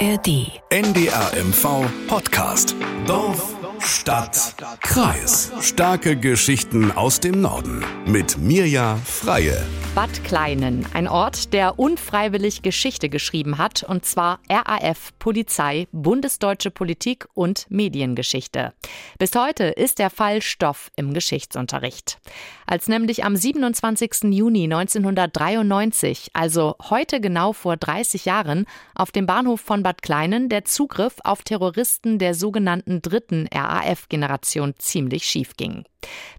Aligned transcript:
ARD. 0.00 0.28
NDRMV 0.70 1.88
Podcast. 2.06 2.74
Dorf, 3.04 3.57
Stadt, 3.80 4.54
Kreis. 4.80 5.52
Starke 5.60 6.16
Geschichten 6.16 6.92
aus 6.92 7.20
dem 7.20 7.40
Norden. 7.40 7.84
Mit 8.06 8.38
Mirja 8.38 8.96
Freie. 9.04 9.64
Bad 9.94 10.22
Kleinen, 10.22 10.86
ein 10.92 11.08
Ort, 11.08 11.52
der 11.52 11.78
unfreiwillig 11.78 12.62
Geschichte 12.62 13.08
geschrieben 13.08 13.58
hat, 13.58 13.82
und 13.82 14.04
zwar 14.04 14.38
RAF, 14.48 15.12
Polizei, 15.18 15.88
Bundesdeutsche 15.90 16.70
Politik 16.70 17.26
und 17.34 17.66
Mediengeschichte. 17.68 18.74
Bis 19.18 19.34
heute 19.34 19.64
ist 19.64 19.98
der 19.98 20.10
Fall 20.10 20.40
Stoff 20.40 20.92
im 20.94 21.14
Geschichtsunterricht. 21.14 22.18
Als 22.66 22.86
nämlich 22.86 23.24
am 23.24 23.34
27. 23.34 24.24
Juni 24.24 24.64
1993, 24.64 26.30
also 26.32 26.76
heute 26.90 27.20
genau 27.20 27.52
vor 27.52 27.76
30 27.76 28.24
Jahren, 28.24 28.66
auf 28.94 29.10
dem 29.10 29.26
Bahnhof 29.26 29.60
von 29.60 29.82
Bad 29.82 30.02
Kleinen 30.02 30.48
der 30.48 30.64
Zugriff 30.64 31.16
auf 31.24 31.42
Terroristen 31.42 32.18
der 32.18 32.34
sogenannten 32.34 33.02
dritten 33.02 33.46
RAF-Generation 33.68 34.74
ziemlich 34.78 35.24
schief 35.24 35.56
ging. 35.56 35.84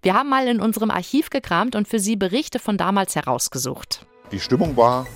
Wir 0.02 0.14
haben 0.14 0.30
mal 0.30 0.48
in 0.48 0.60
unserem 0.60 0.92
Archiv 0.92 1.30
gekramt 1.30 1.76
und 1.76 1.88
für 1.88 2.00
Sie 2.00 2.16
Berichte 2.16 2.60
von 2.60 2.78
damals 2.78 3.16
herausgesucht. 3.16 4.06
Die 4.32 4.40
Stimmung 4.40 4.76
war 4.76 5.08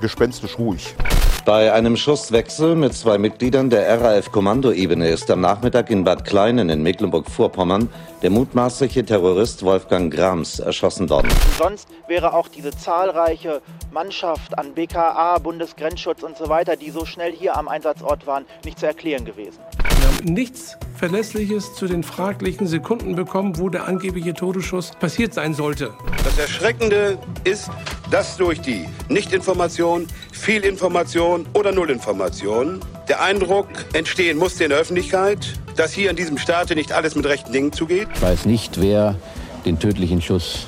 gespenstisch 0.00 0.58
ruhig. 0.58 0.94
Bei 1.44 1.72
einem 1.72 1.96
Schusswechsel 1.96 2.76
mit 2.76 2.94
zwei 2.94 3.18
Mitgliedern 3.18 3.68
der 3.68 4.00
RAF-Kommandoebene 4.00 5.08
ist 5.08 5.28
am 5.28 5.40
Nachmittag 5.40 5.90
in 5.90 6.04
Bad 6.04 6.24
Kleinen 6.24 6.70
in 6.70 6.84
Mecklenburg-Vorpommern 6.84 7.88
der 8.22 8.30
mutmaßliche 8.30 9.04
Terrorist 9.04 9.64
Wolfgang 9.64 10.14
Grams 10.14 10.60
erschossen 10.60 11.10
worden. 11.10 11.28
Sonst 11.58 11.88
wäre 12.06 12.34
auch 12.34 12.46
diese 12.46 12.70
zahlreiche 12.70 13.60
Mannschaft 13.90 14.56
an 14.56 14.72
BKA, 14.74 15.38
Bundesgrenzschutz 15.38 16.22
und 16.22 16.36
so 16.36 16.48
weiter, 16.48 16.76
die 16.76 16.90
so 16.90 17.04
schnell 17.04 17.32
hier 17.32 17.56
am 17.56 17.66
Einsatzort 17.66 18.24
waren, 18.28 18.44
nicht 18.64 18.78
zu 18.78 18.86
erklären 18.86 19.24
gewesen. 19.24 19.58
Wir 19.98 20.06
haben 20.06 20.32
nichts 20.32 20.78
Verlässliches 20.94 21.74
zu 21.74 21.88
den 21.88 22.04
fraglichen 22.04 22.68
Sekunden 22.68 23.16
bekommen, 23.16 23.58
wo 23.58 23.68
der 23.68 23.88
angebliche 23.88 24.34
Todesschuss 24.34 24.92
passiert 25.00 25.34
sein 25.34 25.54
sollte. 25.54 25.92
Das 26.22 26.38
Erschreckende 26.38 27.18
ist, 27.42 27.68
dass 28.12 28.36
durch 28.36 28.60
die 28.60 28.86
Nichtinformation, 29.08 30.06
Fehlinformation 30.32 31.46
oder 31.54 31.72
Nullinformation 31.72 32.80
der 33.08 33.22
Eindruck 33.22 33.68
entstehen 33.94 34.36
musste 34.36 34.64
in 34.64 34.70
der 34.70 34.78
Öffentlichkeit, 34.78 35.54
dass 35.76 35.92
hier 35.92 36.10
in 36.10 36.16
diesem 36.16 36.36
Staate 36.36 36.74
nicht 36.74 36.92
alles 36.92 37.14
mit 37.14 37.24
rechten 37.24 37.52
Dingen 37.52 37.72
zugeht. 37.72 38.08
Ich 38.14 38.22
weiß 38.22 38.44
nicht, 38.44 38.80
wer 38.80 39.16
den 39.64 39.78
tödlichen 39.78 40.20
Schuss 40.20 40.66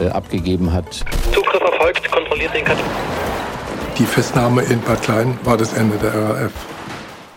äh, 0.00 0.08
abgegeben 0.08 0.72
hat. 0.72 1.04
Zugriff 1.32 1.60
erfolgt, 1.60 2.08
kontrolliert 2.10 2.54
den 2.54 2.64
Kat 2.64 2.78
Die 3.98 4.06
Festnahme 4.06 4.62
in 4.62 4.80
Bad 4.82 5.02
Klein 5.02 5.36
war 5.42 5.56
das 5.56 5.72
Ende 5.72 5.98
der 5.98 6.14
RAF. 6.14 6.52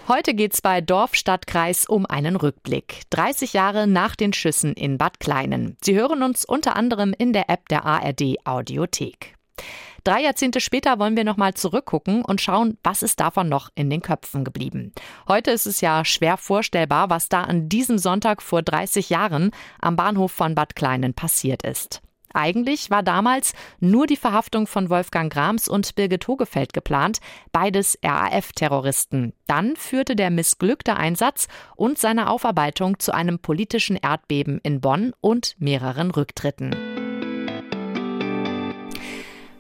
Heute 0.08 0.36
geht's 0.36 0.62
bei 0.62 0.82
Dorf, 0.82 1.16
Stadt, 1.16 1.48
Kreis 1.48 1.86
um 1.88 2.06
einen 2.06 2.36
Rückblick. 2.36 3.02
30 3.12 3.54
Jahre 3.54 3.88
nach 3.88 4.16
den 4.16 4.34
Schüssen 4.34 4.74
in 4.74 5.00
Bad 5.00 5.20
Kleinen. 5.20 5.76
Sie 5.84 5.96
hören 5.96 6.22
uns 6.22 6.46
unter 6.46 6.76
anderem 6.76 7.16
in 7.18 7.34
der 7.34 7.50
App 7.50 7.68
der 7.70 7.86
ARD 7.86 8.38
Audiothek. 8.44 9.39
Drei 10.04 10.22
Jahrzehnte 10.22 10.60
später 10.60 10.98
wollen 11.00 11.18
wir 11.18 11.24
nochmal 11.24 11.54
zurückgucken 11.54 12.24
und 12.24 12.42
schauen, 12.42 12.78
was 12.84 13.04
ist 13.04 13.20
davon 13.20 13.50
noch 13.50 13.70
in 13.76 13.90
den 13.90 14.02
Köpfen 14.02 14.44
geblieben. 14.44 14.94
Heute 15.28 15.52
ist 15.52 15.66
es 15.66 15.82
ja 15.82 16.06
schwer 16.06 16.38
vorstellbar, 16.38 17.10
was 17.10 17.30
da 17.30 17.44
an 17.44 17.70
diesem 17.70 17.98
Sonntag 17.98 18.42
vor 18.42 18.62
30 18.62 19.10
Jahren 19.10 19.52
am 19.82 19.96
Bahnhof 19.96 20.32
von 20.32 20.56
Bad 20.56 20.76
Kleinen 20.76 21.14
passiert 21.14 21.64
ist. 21.64 22.02
Eigentlich 22.34 22.92
war 22.92 23.04
damals 23.04 23.54
nur 23.80 24.06
die 24.06 24.16
Verhaftung 24.16 24.68
von 24.68 24.90
Wolfgang 24.90 25.34
Grams 25.34 25.68
und 25.68 25.96
Birgit 25.96 26.28
Hogefeld 26.28 26.74
geplant, 26.74 27.20
beides 27.52 27.98
RAF-Terroristen. 28.04 29.34
Dann 29.48 29.76
führte 29.76 30.16
der 30.16 30.30
missglückte 30.30 30.96
Einsatz 30.96 31.48
und 31.76 31.98
seine 31.98 32.30
Aufarbeitung 32.30 33.00
zu 33.00 33.14
einem 33.14 33.40
politischen 33.40 33.96
Erdbeben 33.96 34.60
in 34.62 34.80
Bonn 34.80 35.14
und 35.22 35.56
mehreren 35.60 36.12
Rücktritten. 36.12 37.09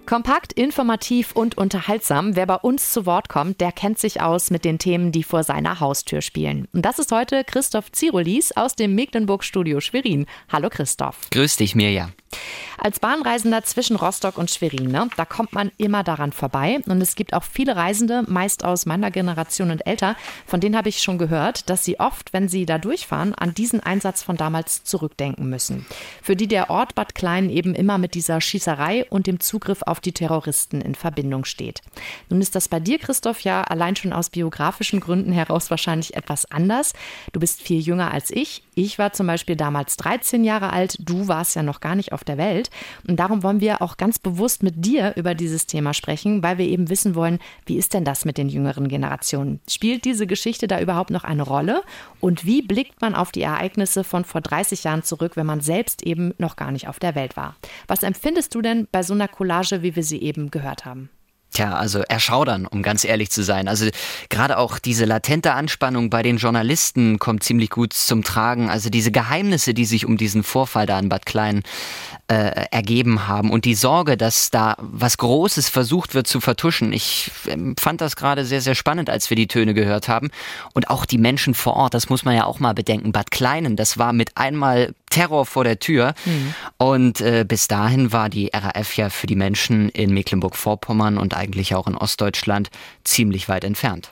Kompakt, 0.10 0.54
informativ 0.54 1.34
und 1.34 1.56
unterhaltsam. 1.56 2.36
Wer 2.36 2.48
bei 2.48 2.56
uns 2.56 2.92
zu 2.92 3.06
Wort 3.06 3.30
kommt, 3.30 3.62
der 3.62 3.72
kennt 3.72 4.00
sich 4.00 4.22
aus 4.22 4.50
mit 4.50 4.66
den 4.66 4.80
Themen, 4.80 5.12
die 5.12 5.22
vor 5.22 5.44
seiner 5.44 5.80
Haustür 5.80 6.22
spielen. 6.22 6.68
Und 6.74 6.84
das 6.84 6.98
ist 6.98 7.12
heute 7.12 7.44
Christoph 7.44 7.92
Zirolis 7.92 8.52
aus 8.54 8.76
dem 8.76 8.96
Mecklenburg-Studio 8.96 9.82
Schwerin. 9.82 10.26
Hallo 10.52 10.70
Christoph. 10.72 11.30
Grüß 11.30 11.58
dich, 11.58 11.76
Mirja. 11.76 12.10
Als 12.78 13.00
Bahnreisender 13.00 13.64
zwischen 13.64 13.96
Rostock 13.96 14.38
und 14.38 14.50
Schwerin, 14.50 14.92
ne, 14.92 15.10
da 15.18 15.26
kommt 15.26 15.54
man 15.54 15.72
immer 15.78 16.04
daran 16.04 16.32
vorbei. 16.32 16.80
Und 16.88 17.02
es 17.02 17.16
gibt 17.16 17.34
auch 17.34 17.44
viele 17.44 17.76
Reisende, 17.76 18.24
meist 18.28 18.64
aus 18.64 18.86
meiner 18.86 19.12
Generation 19.12 19.72
und 19.72 19.86
älter, 19.86 20.16
von 20.46 20.60
denen 20.62 20.78
habe 20.78 20.90
ich 20.90 21.02
schon 21.02 21.18
gehört, 21.18 21.70
dass 21.70 21.84
sie 21.84 22.00
oft, 22.00 22.32
wenn 22.32 22.48
sie 22.48 22.66
da 22.66 22.78
durchfahren, 22.78 23.36
an 23.36 23.54
diesen 23.54 23.82
Einsatz 23.82 24.24
von 24.24 24.38
damals 24.38 24.84
zurückdenken 24.84 25.50
müssen. 25.50 25.86
Für 26.22 26.36
die 26.36 26.48
der 26.48 26.70
Ort 26.70 26.96
Bad 26.96 27.16
Klein 27.16 27.50
eben 27.50 27.76
immer 27.76 27.98
mit 27.98 28.14
dieser 28.14 28.40
Schießerei 28.40 29.06
und 29.10 29.28
dem 29.28 29.40
Zugriff 29.40 29.82
auf 29.84 30.00
die 30.00 30.14
Terroristen 30.14 30.82
in 30.82 30.96
Verbindung 30.96 31.46
steht. 31.46 31.82
Nun 32.30 32.42
ist 32.42 32.56
das 32.56 32.68
bei 32.68 32.80
dir, 32.80 33.00
Christoph, 33.00 33.42
ja 33.42 33.64
allein 33.64 33.96
schon 33.96 34.14
aus 34.14 34.30
biografischen 34.30 35.00
Gründen 35.00 35.32
heraus 35.32 35.70
wahrscheinlich 35.70 36.16
etwas 36.16 36.50
anders. 36.52 36.94
Du 37.34 37.40
bist 37.40 37.62
viel 37.62 37.82
jünger 37.82 38.12
als 38.12 38.32
ich. 38.32 38.64
Ich 38.82 38.98
war 38.98 39.12
zum 39.12 39.28
Beispiel 39.28 39.58
damals 39.58 39.98
13 39.98 40.46
Jahre 40.46 40.72
alt, 40.72 40.96
du 41.02 41.28
warst 41.28 41.54
ja 41.54 41.64
noch 41.64 41.82
gar 41.82 41.96
nicht 41.96 42.14
auf 42.14 42.24
der 42.24 42.38
Welt. 42.38 42.70
Und 43.06 43.20
darum 43.20 43.44
wollen 43.44 43.60
wir 43.60 43.82
auch 43.82 43.98
ganz 43.98 44.20
bewusst 44.20 44.64
mit 44.64 44.86
dir 44.86 45.18
über 45.18 45.36
dieses 45.36 45.68
Thema 45.68 45.94
sprechen, 45.94 46.44
weil 46.44 46.58
wir 46.58 46.66
eben 46.66 46.90
wissen 46.90 47.14
wollen, 47.14 47.40
wie 47.66 47.76
ist 47.76 47.94
denn 47.94 48.06
das 48.06 48.24
mit 48.24 48.38
den 48.38 48.48
jüngeren 48.48 48.88
Generationen? 48.88 49.60
Spielt 49.70 50.06
diese 50.06 50.28
Geschichte 50.28 50.70
da 50.70 50.80
überhaupt 50.80 51.10
noch 51.10 51.26
eine 51.26 51.44
Rolle? 51.44 51.84
Und 52.22 52.46
wie 52.46 52.62
blickt 52.62 53.02
man 53.02 53.16
auf 53.16 53.34
die 53.34 53.42
Ereignisse 53.42 54.06
von 54.06 54.24
vor 54.24 54.40
30 54.40 54.86
Jahren 54.86 55.04
zurück, 55.04 55.36
wenn 55.36 55.46
man 55.46 55.60
selbst 55.60 56.02
eben 56.04 56.34
noch 56.38 56.56
gar 56.56 56.72
nicht 56.72 56.88
auf 56.88 57.00
der 57.00 57.16
Welt 57.16 57.36
war? 57.36 57.58
Was 57.88 58.04
empfindest 58.04 58.56
du 58.56 58.62
denn 58.62 58.88
bei 58.94 59.04
so 59.04 59.14
einer 59.14 59.28
Collage, 59.28 59.84
wie 59.84 59.98
wir 59.98 60.04
sie 60.04 60.22
eben 60.22 60.52
gehört 60.52 60.86
haben? 60.86 61.10
Tja, 61.52 61.74
also 61.74 62.02
erschaudern, 62.02 62.68
um 62.68 62.84
ganz 62.84 63.04
ehrlich 63.04 63.32
zu 63.32 63.44
sein. 63.44 63.68
Also 63.68 63.88
gerade 64.30 64.60
auch 64.60 64.78
diese 64.78 65.06
latente 65.06 65.54
Anspannung 65.54 66.12
bei 66.12 66.22
den 66.22 66.38
Journalisten 66.38 67.18
kommt 67.18 67.44
ziemlich 67.44 67.72
gut 67.72 67.94
zum 67.94 68.24
Tragen. 68.24 68.70
Also 68.70 68.92
diese 68.92 69.12
Geheimnisse, 69.12 69.74
die 69.74 69.86
sich 69.86 70.06
um 70.06 70.16
diesen 70.16 70.44
Vorfall 70.44 70.86
da 70.86 71.00
in 71.00 71.10
Bad 71.10 71.26
Klein 71.26 71.64
äh, 72.28 72.68
ergeben 72.70 73.28
haben 73.28 73.50
und 73.50 73.66
die 73.66 73.74
Sorge, 73.74 74.16
dass 74.16 74.52
da 74.52 74.76
was 74.78 75.18
Großes 75.18 75.70
versucht 75.70 76.14
wird 76.14 76.28
zu 76.28 76.40
vertuschen. 76.40 76.94
Ich 76.94 77.32
ähm, 77.48 77.76
fand 77.80 78.02
das 78.02 78.16
gerade 78.16 78.46
sehr, 78.46 78.62
sehr 78.62 78.76
spannend, 78.76 79.10
als 79.10 79.32
wir 79.32 79.36
die 79.36 79.48
Töne 79.48 79.74
gehört 79.74 80.08
haben. 80.08 80.30
Und 80.74 80.92
auch 80.92 81.06
die 81.06 81.18
Menschen 81.18 81.56
vor 81.56 81.74
Ort, 81.74 81.96
das 81.96 82.10
muss 82.10 82.26
man 82.26 82.36
ja 82.36 82.46
auch 82.46 82.60
mal 82.60 82.74
bedenken. 82.76 83.12
Bad 83.12 83.32
Kleinen, 83.32 83.76
das 83.76 83.98
war 83.98 84.14
mit 84.14 84.38
einmal 84.38 84.94
Terror 85.10 85.46
vor 85.46 85.64
der 85.64 85.80
Tür. 85.80 86.14
Mhm. 86.26 86.54
Und 86.78 87.22
äh, 87.22 87.46
bis 87.48 87.68
dahin 87.68 88.12
war 88.12 88.30
die 88.30 88.50
RAF 88.54 88.96
ja 88.96 89.10
für 89.10 89.28
die 89.28 89.36
Menschen 89.36 89.90
in 89.90 90.14
Mecklenburg-Vorpommern 90.14 91.18
und 91.18 91.36
eigentlich 91.36 91.76
auch 91.76 91.88
in 91.88 91.96
Ostdeutschland 91.96 92.70
ziemlich 93.04 93.50
weit 93.50 93.64
entfernt. 93.64 94.12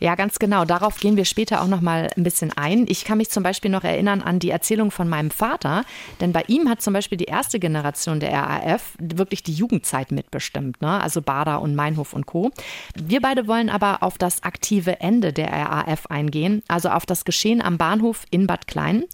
Ja, 0.00 0.14
ganz 0.14 0.38
genau. 0.38 0.64
Darauf 0.64 0.98
gehen 0.98 1.16
wir 1.16 1.24
später 1.24 1.62
auch 1.62 1.66
noch 1.66 1.80
mal 1.80 2.10
ein 2.16 2.22
bisschen 2.22 2.52
ein. 2.52 2.86
Ich 2.88 3.04
kann 3.04 3.18
mich 3.18 3.30
zum 3.30 3.42
Beispiel 3.42 3.70
noch 3.70 3.84
erinnern 3.84 4.22
an 4.22 4.38
die 4.38 4.50
Erzählung 4.50 4.90
von 4.90 5.08
meinem 5.08 5.30
Vater, 5.30 5.84
denn 6.20 6.32
bei 6.32 6.44
ihm 6.48 6.68
hat 6.68 6.82
zum 6.82 6.92
Beispiel 6.92 7.18
die 7.18 7.24
erste 7.24 7.58
Generation 7.58 8.20
der 8.20 8.32
RAF 8.32 8.94
wirklich 8.98 9.42
die 9.42 9.52
Jugendzeit 9.52 10.12
mitbestimmt, 10.12 10.80
ne? 10.80 11.00
also 11.00 11.22
Bader 11.22 11.60
und 11.62 11.74
Meinhof 11.74 12.12
und 12.12 12.26
Co. 12.26 12.50
Wir 12.94 13.20
beide 13.20 13.46
wollen 13.46 13.70
aber 13.70 14.02
auf 14.02 14.18
das 14.18 14.42
aktive 14.42 15.00
Ende 15.00 15.32
der 15.32 15.50
RAF 15.50 16.06
eingehen, 16.06 16.62
also 16.68 16.88
auf 16.90 17.06
das 17.06 17.24
Geschehen 17.24 17.62
am 17.62 17.78
Bahnhof 17.78 18.24
in 18.30 18.46
Bad 18.46 18.66
Klein. 18.66 19.04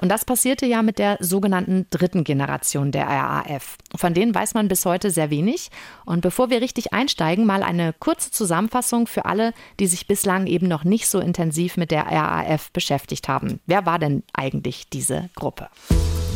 Und 0.00 0.10
das 0.10 0.24
passierte 0.24 0.66
ja 0.66 0.82
mit 0.82 0.98
der 0.98 1.16
sogenannten 1.20 1.86
dritten 1.90 2.24
Generation 2.24 2.92
der 2.92 3.06
RAF. 3.06 3.76
Von 3.96 4.14
denen 4.14 4.34
weiß 4.34 4.54
man 4.54 4.68
bis 4.68 4.84
heute 4.84 5.10
sehr 5.10 5.30
wenig. 5.30 5.70
Und 6.04 6.20
bevor 6.20 6.50
wir 6.50 6.60
richtig 6.60 6.92
einsteigen, 6.92 7.46
mal 7.46 7.62
eine 7.62 7.92
kurze 7.92 8.30
Zusammenfassung 8.30 9.06
für 9.06 9.24
alle, 9.24 9.52
die 9.80 9.86
sich 9.86 10.06
bislang 10.08 10.46
eben 10.46 10.66
noch 10.66 10.82
nicht 10.82 11.06
so 11.06 11.20
intensiv 11.20 11.76
mit 11.76 11.92
der 11.92 12.06
RAF 12.06 12.72
beschäftigt 12.72 13.28
haben. 13.28 13.60
Wer 13.66 13.86
war 13.86 13.98
denn 13.98 14.24
eigentlich 14.32 14.88
diese 14.88 15.30
Gruppe? 15.36 15.68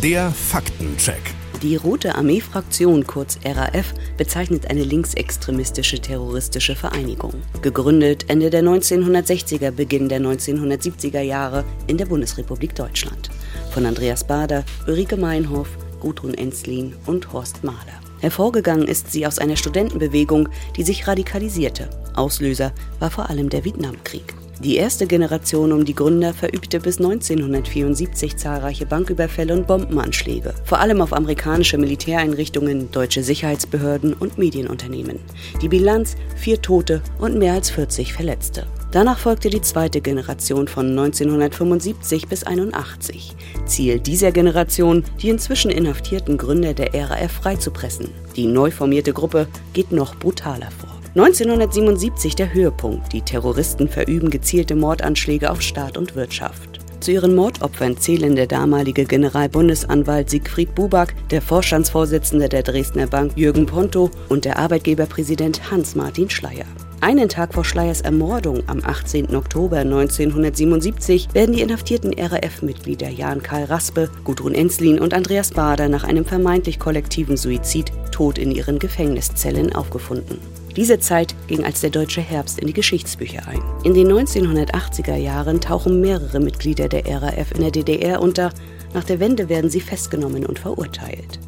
Der 0.03 0.31
Faktencheck. 0.31 1.35
Die 1.63 1.77
Rote 1.77 2.17
Armee-Fraktion, 2.17 3.07
kurz 3.07 3.39
RAF, 3.45 3.95
bezeichnet 4.17 4.69
eine 4.69 4.83
linksextremistische 4.83 6.01
terroristische 6.01 6.75
Vereinigung. 6.75 7.35
Gegründet 7.63 8.29
Ende 8.29 8.51
der 8.51 8.63
1960er, 8.63 9.71
Beginn 9.71 10.09
der 10.09 10.21
1970er 10.21 11.21
Jahre 11.21 11.65
in 11.87 11.99
der 11.99 12.07
Bundesrepublik 12.07 12.75
Deutschland 12.75 13.31
von 13.73 13.87
Andreas 13.87 14.25
Bader, 14.25 14.65
Ulrike 14.87 15.17
Meinhof, 15.17 15.69
Gudrun 16.01 16.35
Enslin 16.35 16.95
und 17.07 17.33
Horst 17.33 17.65
Mahler. 17.65 18.02
Hervorgegangen 18.23 18.87
ist 18.87 19.11
sie 19.11 19.27
aus 19.27 19.41
einer 19.41 19.57
Studentenbewegung, 19.57 20.49
die 20.77 20.85
sich 20.85 21.09
radikalisierte. 21.09 21.91
Auslöser 22.15 22.73
war 23.01 23.11
vor 23.11 23.29
allem 23.29 23.51
der 23.51 23.65
Vietnamkrieg. 23.65 24.35
Die 24.61 24.77
erste 24.77 25.09
Generation 25.09 25.73
um 25.73 25.85
die 25.85 25.95
Gründer 25.97 26.33
verübte 26.33 26.79
bis 26.79 26.99
1974 26.99 28.37
zahlreiche 28.37 28.87
Banküberfälle 28.87 29.55
und 29.55 29.67
Bombenanschläge, 29.67 30.55
vor 30.65 30.79
allem 30.79 31.01
auf 31.01 31.13
amerikanische 31.13 31.79
Militäreinrichtungen, 31.79 32.93
deutsche 32.93 33.25
Sicherheitsbehörden 33.25 34.13
und 34.13 34.39
Medienunternehmen. 34.39 35.19
Die 35.61 35.69
Bilanz 35.69 36.15
vier 36.37 36.63
Tote 36.63 37.03
und 37.19 37.37
mehr 37.37 37.55
als 37.55 37.71
40 37.71 38.13
Verletzte. 38.13 38.69
Danach 38.93 39.19
folgte 39.19 39.49
die 39.49 39.63
zweite 39.63 40.03
Generation 40.03 40.69
von 40.69 40.91
1975 40.91 42.29
bis 42.29 42.45
81. 42.45 43.35
Ziel 43.65 43.99
dieser 43.99 44.33
Generation, 44.33 45.03
die 45.23 45.31
inzwischen 45.31 45.71
inhaftierten 45.71 46.37
Gründer 46.37 46.75
der 46.75 46.93
RAF 46.93 47.33
freizupressen. 47.33 48.11
Die 48.37 48.47
neu 48.47 48.71
formierte 48.71 49.15
Gruppe 49.15 49.49
geht 49.73 49.93
noch 49.93 50.15
brutaler 50.17 50.69
vor. 50.71 50.91
1977 51.15 52.37
der 52.37 52.53
Höhepunkt. 52.53 53.15
Die 53.15 53.23
Terroristen 53.23 53.89
verüben 53.89 54.29
gezielte 54.29 54.75
Mordanschläge 54.77 55.51
auf 55.51 55.63
Staat 55.63 55.97
und 55.97 56.15
Wirtschaft. 56.15 56.81
Zu 57.01 57.13
ihren 57.13 57.35
Mordopfern 57.35 57.97
zählen 57.97 58.37
der 58.37 58.47
damalige 58.47 59.07
Generalbundesanwalt 59.07 60.29
Siegfried 60.29 60.75
Buback, 60.75 61.15
der 61.31 61.41
Vorstandsvorsitzende 61.41 62.51
der 62.51 62.63
Dresdner 62.63 63.07
Bank 63.07 63.33
Jürgen 63.37 63.65
Ponto 63.65 64.11
und 64.29 64.45
der 64.45 64.59
Arbeitgeberpräsident 64.59 65.71
Hans-Martin 65.71 66.29
Schleier. 66.29 66.67
Einen 67.03 67.29
Tag 67.29 67.53
vor 67.53 67.65
Schleiers 67.65 68.01
Ermordung 68.01 68.63
am 68.69 68.81
18. 68.85 69.35
Oktober 69.35 69.79
1977 69.79 71.31
werden 71.33 71.53
die 71.53 71.61
inhaftierten 71.61 72.15
RAF-Mitglieder 72.17 73.09
Jan 73.09 73.43
Karl 73.43 73.65
Raspe, 73.65 74.09
Gudrun 74.23 74.55
Enslin 74.55 75.01
und 75.01 75.13
Andreas 75.13 75.51
Bader 75.51 75.89
nach 75.89 76.05
einem 76.05 76.25
vermeintlich 76.25 76.79
kollektiven 76.79 77.37
Suizid 77.37 77.91
tot 78.13 78.39
in 78.39 78.53
ihren 78.53 78.79
Gefängniszellen 78.79 79.75
aufgefunden. 79.75 80.39
Diese 80.77 81.01
Zeit 81.01 81.35
ging 81.49 81.65
als 81.65 81.81
der 81.81 81.91
deutsche 81.91 82.21
Herbst 82.21 82.61
in 82.61 82.69
die 82.69 82.73
Geschichtsbücher 82.73 83.49
ein. 83.49 83.61
In 83.83 83.95
den 83.95 84.07
1980er 84.07 85.17
Jahren 85.17 85.61
tauchen 85.61 86.01
mehrere 86.01 86.39
Mitglieder 86.39 86.89
der 86.89 87.05
RAF 87.21 87.51
in 87.51 87.63
der 87.63 87.73
DDR 87.73 88.23
unter. 88.23 88.53
Nach 88.95 89.03
der 89.03 89.19
Wende 89.19 89.49
werden 89.49 89.71
sie 89.71 89.81
festgenommen 89.81 90.47
und 90.47 90.61
verurteilt. 90.61 91.41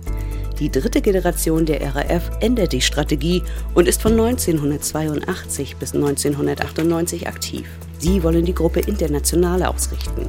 Die 0.60 0.70
dritte 0.70 1.02
Generation 1.02 1.66
der 1.66 1.82
RAF 1.94 2.30
ändert 2.40 2.72
die 2.72 2.80
Strategie 2.80 3.42
und 3.74 3.88
ist 3.88 4.00
von 4.00 4.12
1982 4.12 5.76
bis 5.76 5.94
1998 5.94 7.26
aktiv. 7.26 7.66
Sie 7.98 8.22
wollen 8.22 8.44
die 8.44 8.54
Gruppe 8.54 8.80
international 8.80 9.64
ausrichten. 9.64 10.28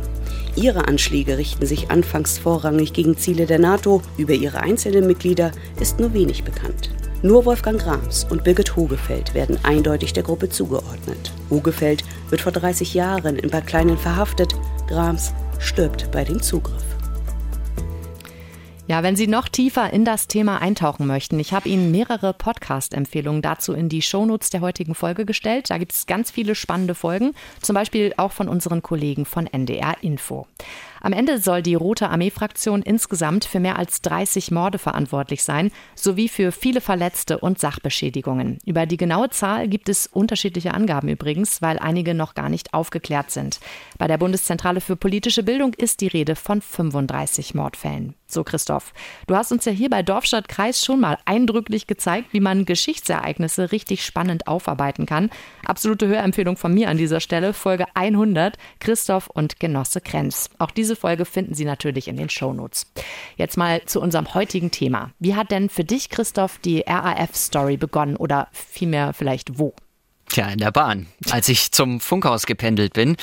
Ihre 0.56 0.88
Anschläge 0.88 1.38
richten 1.38 1.66
sich 1.68 1.92
anfangs 1.92 2.39
vorrangig 2.39 2.94
gegen 2.94 3.18
Ziele 3.18 3.45
der 3.45 3.60
NATO. 3.60 4.01
Über 4.18 4.33
ihre 4.33 4.62
einzelnen 4.62 5.06
Mitglieder 5.06 5.51
ist 5.80 6.00
nur 6.00 6.13
wenig 6.13 6.44
bekannt. 6.44 6.89
Nur 7.22 7.45
Wolfgang 7.45 7.80
Grams 7.80 8.25
und 8.30 8.44
Birgit 8.44 8.75
Hogefeld 8.75 9.33
werden 9.33 9.60
eindeutig 9.63 10.13
der 10.13 10.24
Gruppe 10.24 10.50
zugeordnet. 10.50 11.31
Hogefeld 11.50 12.04
wird 12.30 12.42
vor 12.42 12.51
30 12.51 12.94
Jahren 12.94 13.38
in 13.38 13.50
Bad 13.50 13.68
Kleinen 13.68 13.98
verhaftet, 13.98 14.56
Grams 14.88 15.33
stirbt 15.60 16.10
bei 16.12 16.24
dem 16.24 16.42
Zugriff. 16.42 16.94
Ja, 18.87 19.01
wenn 19.01 19.15
Sie 19.15 19.25
noch 19.25 19.49
tiefer 19.49 19.91
in 19.91 20.05
das 20.05 20.27
Thema 20.27 20.61
eintauchen 20.61 21.07
möchten, 21.07 21.39
ich 21.39 21.53
habe 21.53 21.67
Ihnen 21.67 21.89
mehrere 21.89 22.33
Podcast-Empfehlungen 22.33 23.41
dazu 23.41 23.73
in 23.73 23.89
die 23.89 24.03
Shownotes 24.03 24.51
der 24.51 24.61
heutigen 24.61 24.93
Folge 24.93 25.25
gestellt. 25.25 25.71
Da 25.71 25.79
gibt 25.79 25.93
es 25.93 26.05
ganz 26.05 26.29
viele 26.29 26.53
spannende 26.53 26.93
Folgen, 26.93 27.33
zum 27.61 27.73
Beispiel 27.73 28.13
auch 28.17 28.31
von 28.31 28.47
unseren 28.47 28.83
Kollegen 28.83 29.25
von 29.25 29.47
NDR 29.47 29.95
Info. 30.01 30.45
Am 31.05 31.13
Ende 31.13 31.37
soll 31.37 31.61
die 31.61 31.75
Rote 31.75 32.09
Armee-Fraktion 32.09 32.81
insgesamt 32.81 33.45
für 33.45 33.59
mehr 33.59 33.77
als 33.77 34.01
30 34.01 34.49
Morde 34.49 34.79
verantwortlich 34.79 35.43
sein, 35.43 35.69
sowie 35.93 36.27
für 36.27 36.51
viele 36.51 36.81
Verletzte 36.81 37.37
und 37.37 37.59
Sachbeschädigungen. 37.59 38.57
Über 38.65 38.87
die 38.87 38.97
genaue 38.97 39.29
Zahl 39.29 39.67
gibt 39.67 39.87
es 39.87 40.07
unterschiedliche 40.07 40.73
Angaben 40.73 41.07
übrigens, 41.07 41.61
weil 41.61 41.77
einige 41.77 42.15
noch 42.15 42.33
gar 42.33 42.49
nicht 42.49 42.73
aufgeklärt 42.73 43.29
sind. 43.29 43.59
Bei 43.99 44.07
der 44.07 44.17
Bundeszentrale 44.17 44.81
für 44.81 44.95
politische 44.95 45.43
Bildung 45.43 45.75
ist 45.75 46.01
die 46.01 46.07
Rede 46.07 46.35
von 46.35 46.59
35 46.59 47.53
Mordfällen. 47.53 48.15
So, 48.27 48.43
Christoph, 48.43 48.91
du 49.27 49.35
hast 49.35 49.51
uns 49.51 49.65
ja 49.65 49.71
hier 49.71 49.89
bei 49.89 50.01
Dorfstadt 50.01 50.49
Kreis 50.49 50.83
schon 50.83 50.99
mal 50.99 51.19
eindrücklich 51.25 51.85
gezeigt, 51.85 52.29
wie 52.33 52.39
man 52.39 52.65
Geschichtsereignisse 52.65 53.71
richtig 53.71 54.03
spannend 54.03 54.47
aufarbeiten 54.47 55.05
kann. 55.05 55.29
Absolute 55.63 56.07
Hörempfehlung 56.07 56.57
von 56.57 56.73
mir 56.73 56.89
an 56.89 56.97
dieser 56.97 57.19
Stelle, 57.19 57.53
Folge 57.53 57.85
100, 57.93 58.57
Christoph 58.79 59.27
und 59.27 59.59
Genosse 59.59 60.01
Krenz. 60.01 60.49
Auch 60.57 60.71
diese 60.71 60.94
Folge 60.95 61.25
finden 61.25 61.53
Sie 61.53 61.65
natürlich 61.65 62.07
in 62.07 62.18
den 62.18 62.30
Shownotes. 62.30 62.92
Jetzt 63.38 63.57
mal 63.57 63.83
zu 63.86 64.01
unserem 64.01 64.33
heutigen 64.33 64.71
Thema. 64.71 65.12
Wie 65.19 65.36
hat 65.36 65.51
denn 65.51 65.69
für 65.69 65.83
dich, 65.83 66.09
Christoph, 66.09 66.57
die 66.59 66.83
RAF-Story 66.88 67.77
begonnen 67.77 68.15
oder 68.15 68.47
vielmehr 68.51 69.13
vielleicht 69.13 69.59
wo? 69.59 69.74
Tja, 70.30 70.48
in 70.50 70.57
der 70.57 70.72
Bahn. 70.72 71.06
Als 71.30 71.50
ich 71.50 71.72
zum 71.72 72.00
Funkhaus 72.00 72.48
gependelt 72.48 72.94
bin, 72.94 73.16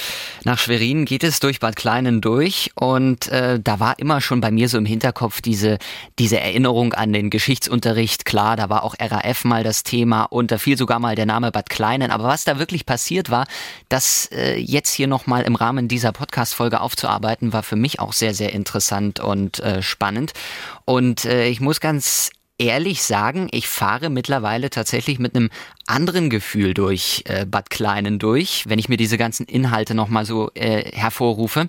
nach 0.45 0.59
Schwerin 0.59 1.05
geht 1.05 1.25
es 1.25 1.41
durch 1.41 1.59
Bad 1.59 1.75
Kleinen 1.75 2.21
durch 2.21 2.71
und 2.77 3.27
äh, 3.29 3.59
da 3.59 3.81
war 3.81 3.99
immer 3.99 4.21
schon 4.21 4.41
bei 4.41 4.53
mir 4.53 4.69
so 4.69 4.79
im 4.79 4.87
Hinterkopf 4.87 5.41
diese, 5.41 5.79
diese 6.21 6.39
Erinnerung 6.39 6.95
an 6.95 7.13
den 7.13 7.29
Geschichtsunterricht. 7.29 8.25
Klar, 8.25 8.57
da 8.57 8.71
war 8.71 8.85
auch 8.85 8.95
RAF 9.01 9.45
mal 9.45 9.65
das 9.65 9.83
Thema 9.83 10.25
und 10.25 10.53
da 10.53 10.59
fiel 10.59 10.79
sogar 10.79 11.01
mal 11.01 11.17
der 11.17 11.27
Name 11.27 11.51
Bad 11.51 11.71
Kleinen. 11.71 12.13
Aber 12.13 12.25
was 12.25 12.45
da 12.45 12.61
wirklich 12.61 12.87
passiert 12.87 13.31
war, 13.31 13.47
das 13.89 14.29
äh, 14.33 14.57
jetzt 14.59 14.95
hier 14.95 15.09
nochmal 15.09 15.43
im 15.43 15.57
Rahmen 15.57 15.89
dieser 15.89 16.13
Podcast-Folge 16.13 16.81
aufzuarbeiten, 16.81 17.53
war 17.53 17.65
für 17.65 17.77
mich 17.77 17.99
auch 17.99 18.13
sehr, 18.13 18.33
sehr 18.33 18.53
interessant 18.53 19.19
und 19.19 19.59
äh, 19.59 19.83
spannend. 19.83 20.35
Und 20.85 21.25
äh, 21.25 21.49
ich 21.49 21.61
muss 21.61 21.81
ganz 21.81 22.31
ehrlich 22.59 23.03
sagen, 23.03 23.49
ich 23.51 23.69
fahre 23.69 24.11
mittlerweile 24.11 24.71
tatsächlich 24.71 25.19
mit 25.19 25.35
einem 25.35 25.51
anderen 25.87 26.31
Gefühl 26.31 26.75
durch 26.75 27.25
äh, 27.27 27.47
Bad 27.47 27.71
Kleinen 27.71 28.19
durch, 28.19 28.65
wenn 28.69 28.79
ich 28.79 28.89
mir 28.89 28.97
diese 28.97 29.19
ganzen 29.19 29.47
Inhalte 29.47 29.95
nochmal 29.95 30.25
so 30.25 30.51
äh, 30.55 30.91
hervorrufe. 30.93 31.69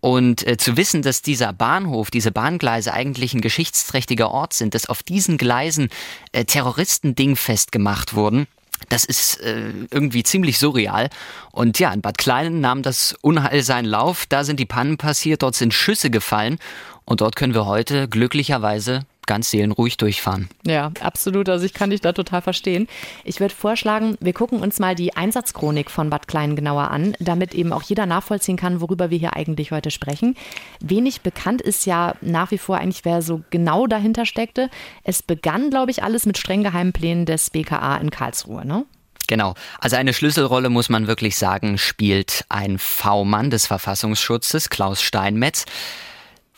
Und 0.00 0.46
äh, 0.46 0.58
zu 0.58 0.76
wissen, 0.76 1.00
dass 1.00 1.22
dieser 1.22 1.54
Bahnhof, 1.54 2.10
diese 2.10 2.30
Bahngleise 2.30 2.92
eigentlich 2.92 3.32
ein 3.32 3.40
geschichtsträchtiger 3.40 4.30
Ort 4.30 4.52
sind, 4.52 4.74
dass 4.74 4.86
auf 4.86 5.02
diesen 5.02 5.38
Gleisen 5.38 5.88
äh, 6.32 6.44
Terroristen 6.44 7.14
dingfest 7.14 7.72
gemacht 7.72 8.12
wurden, 8.14 8.46
das 8.88 9.04
ist 9.04 9.40
äh, 9.40 9.70
irgendwie 9.90 10.22
ziemlich 10.22 10.58
surreal. 10.58 11.08
Und 11.52 11.78
ja, 11.78 11.92
in 11.92 12.02
Bad 12.02 12.18
Kleinen 12.18 12.60
nahm 12.60 12.82
das 12.82 13.14
Unheil 13.22 13.62
seinen 13.62 13.86
Lauf. 13.86 14.26
Da 14.28 14.44
sind 14.44 14.60
die 14.60 14.66
Pannen 14.66 14.98
passiert, 14.98 15.42
dort 15.42 15.54
sind 15.54 15.72
Schüsse 15.72 16.10
gefallen. 16.10 16.58
Und 17.04 17.20
dort 17.20 17.36
können 17.36 17.54
wir 17.54 17.66
heute 17.66 18.08
glücklicherweise 18.08 19.06
ganz 19.26 19.50
seelenruhig 19.50 19.96
durchfahren. 19.96 20.48
Ja, 20.66 20.92
absolut. 21.00 21.48
Also 21.48 21.64
ich 21.64 21.74
kann 21.74 21.90
dich 21.90 22.00
da 22.00 22.12
total 22.12 22.42
verstehen. 22.42 22.88
Ich 23.24 23.40
würde 23.40 23.54
vorschlagen, 23.54 24.16
wir 24.20 24.32
gucken 24.32 24.60
uns 24.60 24.78
mal 24.78 24.94
die 24.94 25.16
Einsatzchronik 25.16 25.90
von 25.90 26.10
Bad 26.10 26.28
Klein 26.28 26.56
genauer 26.56 26.90
an, 26.90 27.16
damit 27.20 27.54
eben 27.54 27.72
auch 27.72 27.82
jeder 27.82 28.06
nachvollziehen 28.06 28.56
kann, 28.56 28.80
worüber 28.80 29.10
wir 29.10 29.18
hier 29.18 29.34
eigentlich 29.34 29.70
heute 29.70 29.90
sprechen. 29.90 30.36
Wenig 30.80 31.22
bekannt 31.22 31.62
ist 31.62 31.86
ja 31.86 32.14
nach 32.20 32.50
wie 32.50 32.58
vor 32.58 32.78
eigentlich, 32.78 33.04
wer 33.04 33.22
so 33.22 33.42
genau 33.50 33.86
dahinter 33.86 34.26
steckte. 34.26 34.70
Es 35.02 35.22
begann, 35.22 35.70
glaube 35.70 35.90
ich, 35.90 36.02
alles 36.02 36.26
mit 36.26 36.38
streng 36.38 36.62
geheimen 36.62 36.92
Plänen 36.92 37.26
des 37.26 37.50
BKA 37.50 37.96
in 37.96 38.10
Karlsruhe, 38.10 38.66
ne? 38.66 38.84
Genau. 39.26 39.54
Also 39.78 39.96
eine 39.96 40.12
Schlüsselrolle 40.12 40.68
muss 40.68 40.88
man 40.88 41.06
wirklich 41.06 41.36
sagen, 41.36 41.78
spielt 41.78 42.44
ein 42.48 42.78
V-Mann 42.78 43.50
des 43.50 43.66
Verfassungsschutzes, 43.66 44.68
Klaus 44.68 45.02
Steinmetz. 45.02 45.64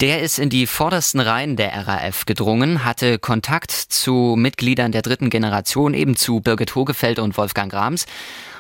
Der 0.03 0.21
ist 0.21 0.39
in 0.39 0.51
die 0.51 0.67
vordersten 0.67 1.21
Reihen 1.21 1.57
der 1.57 1.89
RAF 1.89 2.27
gedrungen, 2.27 2.85
hatte 2.85 3.19
Kontakt 3.19 3.71
zu 3.71 4.35
Mitgliedern 4.37 4.93
der 4.93 5.01
dritten 5.01 5.31
Generation, 5.31 5.95
eben 5.95 6.17
zu 6.17 6.41
Birgit 6.41 6.75
Hogefeld 6.75 7.19
und 7.19 7.39
Wolfgang 7.39 7.73
Grams. 7.73 8.05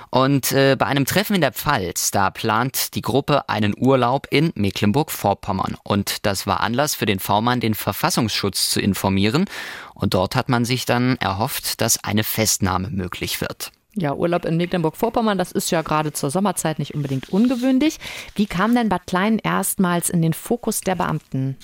Und 0.09 0.52
äh, 0.52 0.76
bei 0.78 0.87
einem 0.87 1.05
Treffen 1.05 1.35
in 1.35 1.43
der 1.43 1.52
Pfalz, 1.52 2.11
da 2.11 2.31
plant 2.31 2.95
die 2.95 3.02
Gruppe 3.02 3.50
einen 3.50 3.75
Urlaub 3.76 4.28
in 4.31 4.50
Mecklenburg-Vorpommern. 4.55 5.76
Und 5.85 6.25
das 6.25 6.47
war 6.47 6.61
Anlass 6.61 6.95
für 6.95 7.05
den 7.05 7.19
V-Mann, 7.19 7.61
den 7.61 7.75
Verfassungsschutz 7.75 8.71
zu 8.71 8.81
informieren. 8.81 9.45
Und 9.93 10.14
dort 10.14 10.37
hat 10.37 10.49
man 10.49 10.64
sich 10.64 10.87
dann 10.87 11.16
erhofft, 11.16 11.83
dass 11.83 12.02
eine 12.02 12.25
Festnahme 12.25 12.88
möglich 12.88 13.43
wird. 13.43 13.73
Ja, 13.99 14.15
Urlaub 14.15 14.45
in 14.45 14.59
Mecklenburg-Vorpommern, 14.59 15.38
das 15.38 15.53
ist 15.53 15.71
ja 15.71 15.81
gerade 15.81 16.12
zur 16.12 16.31
Sommerzeit 16.31 16.79
nicht 16.79 16.95
unbedingt 16.95 17.31
ungewöhnlich. 17.31 17.97
Wie 18.35 18.45
kam 18.45 18.75
denn 18.75 18.91
Bad 18.91 19.07
Kleinen 19.07 19.38
erstmals 19.38 20.11
in 20.11 20.21
den 20.21 20.35
Fokus 20.35 20.83
der 20.83 20.97
Beamten? 20.97 21.57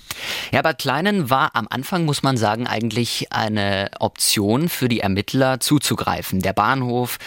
Ja, 0.50 0.62
Bad 0.62 0.78
Kleinen 0.78 1.28
war 1.28 1.54
am 1.54 1.66
Anfang, 1.68 2.06
muss 2.06 2.22
man 2.22 2.38
sagen, 2.38 2.66
eigentlich 2.66 3.32
eine 3.32 3.90
Option 4.00 4.70
für 4.70 4.88
die 4.88 5.00
Ermittler 5.00 5.60
zuzugreifen. 5.60 6.40
Der 6.40 6.54
Bahnhof 6.54 7.18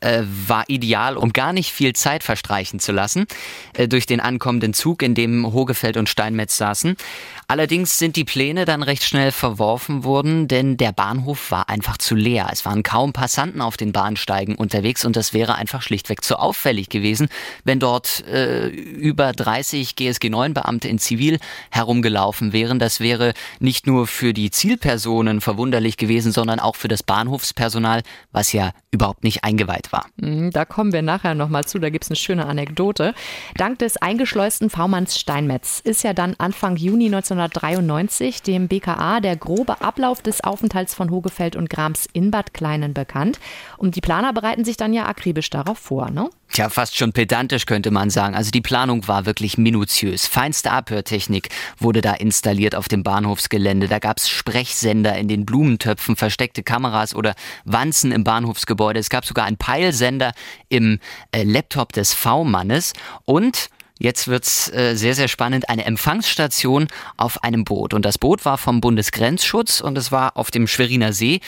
äh, 0.00 0.22
war 0.24 0.64
ideal, 0.68 1.18
um 1.18 1.34
gar 1.34 1.52
nicht 1.52 1.70
viel 1.70 1.92
Zeit 1.92 2.22
verstreichen 2.22 2.80
zu 2.80 2.92
lassen, 2.92 3.26
äh, 3.74 3.86
durch 3.86 4.06
den 4.06 4.20
ankommenden 4.20 4.72
Zug, 4.72 5.02
in 5.02 5.14
dem 5.14 5.52
Hogefeld 5.52 5.98
und 5.98 6.08
Steinmetz 6.08 6.56
saßen. 6.56 6.96
Allerdings 7.46 7.98
sind 7.98 8.16
die 8.16 8.24
Pläne 8.24 8.64
dann 8.64 8.82
recht 8.82 9.04
schnell 9.04 9.32
verworfen 9.32 10.04
worden, 10.04 10.48
denn 10.48 10.76
der 10.76 10.92
Bahnhof 10.92 11.50
war 11.50 11.68
einfach 11.68 11.98
zu 11.98 12.14
leer. 12.14 12.48
Es 12.52 12.64
waren 12.64 12.82
kaum 12.82 13.12
Passanten 13.12 13.60
auf 13.60 13.76
den 13.76 13.92
Bahnsteigen 13.92 14.54
unterwegs 14.54 15.04
und 15.04 15.16
das 15.16 15.32
wäre 15.32 15.54
einfach 15.54 15.82
schlichtweg 15.82 16.24
zu 16.24 16.38
auffällig 16.38 16.88
gewesen, 16.88 17.28
wenn 17.64 17.80
dort 17.80 18.26
äh, 18.26 18.68
über 18.68 19.32
30 19.32 19.96
GSG 19.96 20.30
9 20.30 20.54
Beamte 20.54 20.88
in 20.88 20.98
Zivil 20.98 21.38
herumgelaufen 21.70 22.52
wären. 22.52 22.78
Das 22.78 23.00
wäre 23.00 23.34
nicht 23.60 23.86
nur 23.86 24.06
für 24.06 24.32
die 24.32 24.50
Zielpersonen 24.50 25.40
verwunderlich 25.40 25.96
gewesen, 25.96 26.32
sondern 26.32 26.60
auch 26.60 26.76
für 26.76 26.88
das 26.88 27.02
Bahnhofspersonal, 27.02 28.02
was 28.32 28.52
ja 28.52 28.72
überhaupt 28.90 29.24
nicht 29.24 29.44
eingeweiht 29.44 29.92
war. 29.92 30.06
Mhm, 30.16 30.50
da 30.50 30.64
kommen 30.64 30.92
wir 30.92 31.02
nachher 31.02 31.34
nochmal 31.34 31.64
zu, 31.64 31.78
da 31.78 31.90
gibt 31.90 32.04
es 32.04 32.10
eine 32.10 32.16
schöne 32.16 32.46
Anekdote. 32.46 33.14
Dank 33.56 33.78
des 33.80 33.96
eingeschleusten 33.96 34.70
V-Manns 34.70 35.18
Steinmetz 35.18 35.80
ist 35.80 36.04
ja 36.04 36.12
dann 36.12 36.34
Anfang 36.38 36.76
Juni 36.76 37.08
1993 37.38 38.42
dem 38.42 38.68
BKA 38.68 39.20
der 39.20 39.36
grobe 39.36 39.80
Ablauf 39.80 40.22
des 40.22 40.42
Aufenthalts 40.42 40.94
von 40.94 41.10
Hogefeld 41.10 41.56
und 41.56 41.70
Grams 41.70 42.06
in 42.12 42.30
Bad 42.30 42.54
Kleinen 42.54 42.94
bekannt. 42.94 43.38
Und 43.76 43.96
die 43.96 44.00
Planer 44.00 44.32
bereiten 44.32 44.64
sich 44.64 44.76
dann 44.76 44.92
ja 44.92 45.06
akribisch 45.06 45.50
darauf 45.50 45.78
vor, 45.78 46.10
ne? 46.10 46.30
Tja, 46.52 46.68
fast 46.68 46.96
schon 46.96 47.12
pedantisch 47.12 47.66
könnte 47.66 47.90
man 47.90 48.10
sagen. 48.10 48.36
Also 48.36 48.52
die 48.52 48.60
Planung 48.60 49.08
war 49.08 49.26
wirklich 49.26 49.58
minutiös. 49.58 50.26
Feinste 50.26 50.70
Abhörtechnik 50.70 51.48
wurde 51.78 52.00
da 52.00 52.12
installiert 52.12 52.76
auf 52.76 52.88
dem 52.88 53.02
Bahnhofsgelände. 53.02 53.88
Da 53.88 53.98
gab 53.98 54.18
es 54.18 54.28
Sprechsender 54.28 55.16
in 55.16 55.26
den 55.26 55.46
Blumentöpfen, 55.46 56.14
versteckte 56.14 56.62
Kameras 56.62 57.14
oder 57.14 57.34
Wanzen 57.64 58.12
im 58.12 58.22
Bahnhofsgebäude. 58.22 59.00
Es 59.00 59.10
gab 59.10 59.24
sogar 59.24 59.46
einen 59.46 59.56
Peilsender 59.56 60.32
im 60.68 61.00
äh, 61.32 61.42
Laptop 61.42 61.92
des 61.92 62.14
V-Mannes 62.14 62.92
und 63.24 63.68
Jetzt 64.04 64.28
wird's 64.28 64.70
äh, 64.70 64.96
sehr, 64.96 65.14
sehr 65.14 65.28
spannend. 65.28 65.70
Eine 65.70 65.86
Empfangsstation 65.86 66.88
auf 67.16 67.42
einem 67.42 67.64
Boot. 67.64 67.94
Und 67.94 68.04
das 68.04 68.18
Boot 68.18 68.44
war 68.44 68.58
vom 68.58 68.82
Bundesgrenzschutz 68.82 69.80
und 69.80 69.96
es 69.96 70.12
war 70.12 70.36
auf 70.36 70.50
dem 70.50 70.66
Schweriner 70.66 71.14
See 71.14 71.40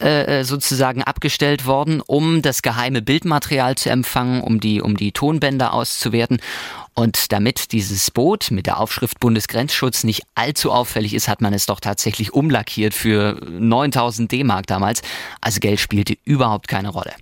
äh, 0.00 0.40
äh, 0.40 0.44
sozusagen 0.44 1.02
abgestellt 1.02 1.66
worden, 1.66 2.00
um 2.00 2.40
das 2.40 2.62
geheime 2.62 3.02
Bildmaterial 3.02 3.74
zu 3.74 3.90
empfangen, 3.90 4.40
um 4.40 4.58
die, 4.58 4.80
um 4.80 4.96
die 4.96 5.12
Tonbänder 5.12 5.74
auszuwerten. 5.74 6.38
Und 6.94 7.30
damit 7.30 7.72
dieses 7.72 8.10
Boot 8.10 8.50
mit 8.52 8.64
der 8.64 8.80
Aufschrift 8.80 9.20
Bundesgrenzschutz 9.20 10.02
nicht 10.02 10.22
allzu 10.34 10.72
auffällig 10.72 11.12
ist, 11.12 11.28
hat 11.28 11.42
man 11.42 11.52
es 11.52 11.66
doch 11.66 11.78
tatsächlich 11.78 12.32
umlackiert 12.32 12.94
für 12.94 13.38
9000 13.50 14.32
D-Mark 14.32 14.66
damals. 14.66 15.02
Also 15.42 15.60
Geld 15.60 15.78
spielte 15.78 16.16
überhaupt 16.24 16.68
keine 16.68 16.88
Rolle. 16.88 17.12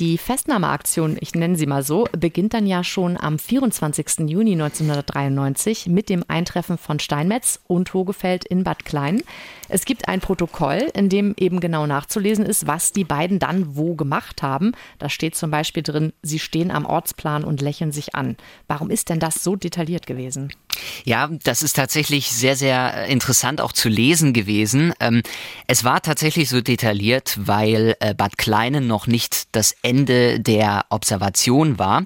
Die 0.00 0.16
Festnahmeaktion, 0.16 1.18
ich 1.20 1.34
nenne 1.34 1.56
sie 1.56 1.66
mal 1.66 1.82
so, 1.82 2.06
beginnt 2.12 2.54
dann 2.54 2.66
ja 2.66 2.82
schon 2.82 3.18
am 3.18 3.38
24. 3.38 4.28
Juni 4.28 4.52
1993 4.52 5.86
mit 5.86 6.08
dem 6.08 6.24
Eintreffen 6.28 6.78
von 6.78 6.98
Steinmetz 6.98 7.60
und 7.66 7.92
Hogefeld 7.92 8.44
in 8.44 8.64
Bad 8.64 8.84
Klein. 8.84 9.22
Es 9.72 9.86
gibt 9.86 10.06
ein 10.06 10.20
Protokoll, 10.20 10.90
in 10.92 11.08
dem 11.08 11.34
eben 11.38 11.58
genau 11.58 11.86
nachzulesen 11.86 12.44
ist, 12.44 12.66
was 12.66 12.92
die 12.92 13.04
beiden 13.04 13.38
dann 13.38 13.74
wo 13.74 13.94
gemacht 13.94 14.42
haben. 14.42 14.72
Da 14.98 15.08
steht 15.08 15.34
zum 15.34 15.50
Beispiel 15.50 15.82
drin, 15.82 16.12
sie 16.20 16.38
stehen 16.38 16.70
am 16.70 16.84
Ortsplan 16.84 17.42
und 17.42 17.62
lächeln 17.62 17.90
sich 17.90 18.14
an. 18.14 18.36
Warum 18.68 18.90
ist 18.90 19.08
denn 19.08 19.18
das 19.18 19.42
so 19.42 19.56
detailliert 19.56 20.06
gewesen? 20.06 20.52
Ja, 21.04 21.30
das 21.44 21.62
ist 21.62 21.74
tatsächlich 21.74 22.30
sehr, 22.30 22.54
sehr 22.54 23.06
interessant 23.06 23.62
auch 23.62 23.72
zu 23.72 23.88
lesen 23.88 24.34
gewesen. 24.34 24.92
Ähm, 25.00 25.22
es 25.66 25.84
war 25.84 26.02
tatsächlich 26.02 26.50
so 26.50 26.60
detailliert, 26.60 27.38
weil 27.40 27.96
äh, 28.00 28.14
Bad 28.14 28.36
Kleinen 28.36 28.86
noch 28.86 29.06
nicht 29.06 29.44
das 29.52 29.74
Ende 29.82 30.38
der 30.38 30.84
Observation 30.90 31.78
war. 31.78 32.04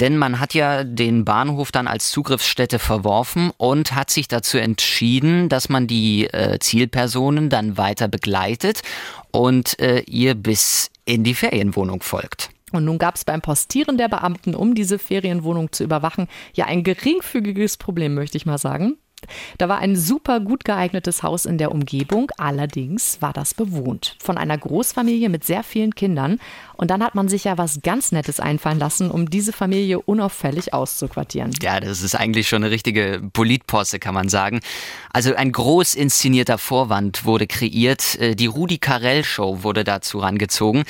Denn 0.00 0.16
man 0.16 0.40
hat 0.40 0.54
ja 0.54 0.84
den 0.84 1.24
Bahnhof 1.24 1.72
dann 1.72 1.86
als 1.86 2.10
Zugriffsstätte 2.10 2.78
verworfen 2.78 3.50
und 3.56 3.94
hat 3.94 4.10
sich 4.10 4.28
dazu 4.28 4.58
entschieden, 4.58 5.48
dass 5.48 5.68
man 5.68 5.86
die 5.86 6.26
äh, 6.26 6.58
Zielpersonen 6.58 7.50
dann 7.50 7.76
weiter 7.76 8.08
begleitet 8.08 8.82
und 9.30 9.78
äh, 9.78 10.00
ihr 10.00 10.34
bis 10.34 10.90
in 11.04 11.24
die 11.24 11.34
Ferienwohnung 11.34 12.02
folgt. 12.02 12.50
Und 12.72 12.86
nun 12.86 12.98
gab 12.98 13.16
es 13.16 13.24
beim 13.24 13.42
Postieren 13.42 13.98
der 13.98 14.08
Beamten, 14.08 14.54
um 14.54 14.74
diese 14.74 14.98
Ferienwohnung 14.98 15.72
zu 15.72 15.84
überwachen, 15.84 16.26
ja 16.54 16.64
ein 16.64 16.84
geringfügiges 16.84 17.76
Problem, 17.76 18.14
möchte 18.14 18.38
ich 18.38 18.46
mal 18.46 18.58
sagen. 18.58 18.96
Da 19.58 19.68
war 19.68 19.78
ein 19.78 19.96
super 19.96 20.40
gut 20.40 20.64
geeignetes 20.64 21.22
Haus 21.22 21.46
in 21.46 21.58
der 21.58 21.72
Umgebung, 21.72 22.30
allerdings 22.36 23.20
war 23.20 23.32
das 23.32 23.54
bewohnt 23.54 24.16
von 24.22 24.38
einer 24.38 24.58
Großfamilie 24.58 25.28
mit 25.28 25.44
sehr 25.44 25.62
vielen 25.62 25.94
Kindern. 25.94 26.38
Und 26.74 26.90
dann 26.90 27.02
hat 27.02 27.14
man 27.14 27.28
sich 27.28 27.44
ja 27.44 27.58
was 27.58 27.80
ganz 27.82 28.12
Nettes 28.12 28.40
einfallen 28.40 28.78
lassen, 28.78 29.10
um 29.10 29.30
diese 29.30 29.52
Familie 29.52 30.00
unauffällig 30.00 30.74
auszuquartieren. 30.74 31.52
Ja, 31.62 31.78
das 31.78 32.02
ist 32.02 32.14
eigentlich 32.14 32.48
schon 32.48 32.64
eine 32.64 32.72
richtige 32.72 33.22
Politposse, 33.32 33.98
kann 33.98 34.14
man 34.14 34.28
sagen. 34.28 34.60
Also 35.12 35.34
ein 35.34 35.52
groß 35.52 35.94
inszenierter 35.94 36.58
Vorwand 36.58 37.24
wurde 37.24 37.46
kreiert. 37.46 38.18
Äh, 38.18 38.34
die 38.34 38.46
Rudi 38.46 38.78
Carell 38.78 39.24
Show 39.24 39.62
wurde 39.62 39.84
dazu 39.84 40.18
rangezogen. 40.18 40.84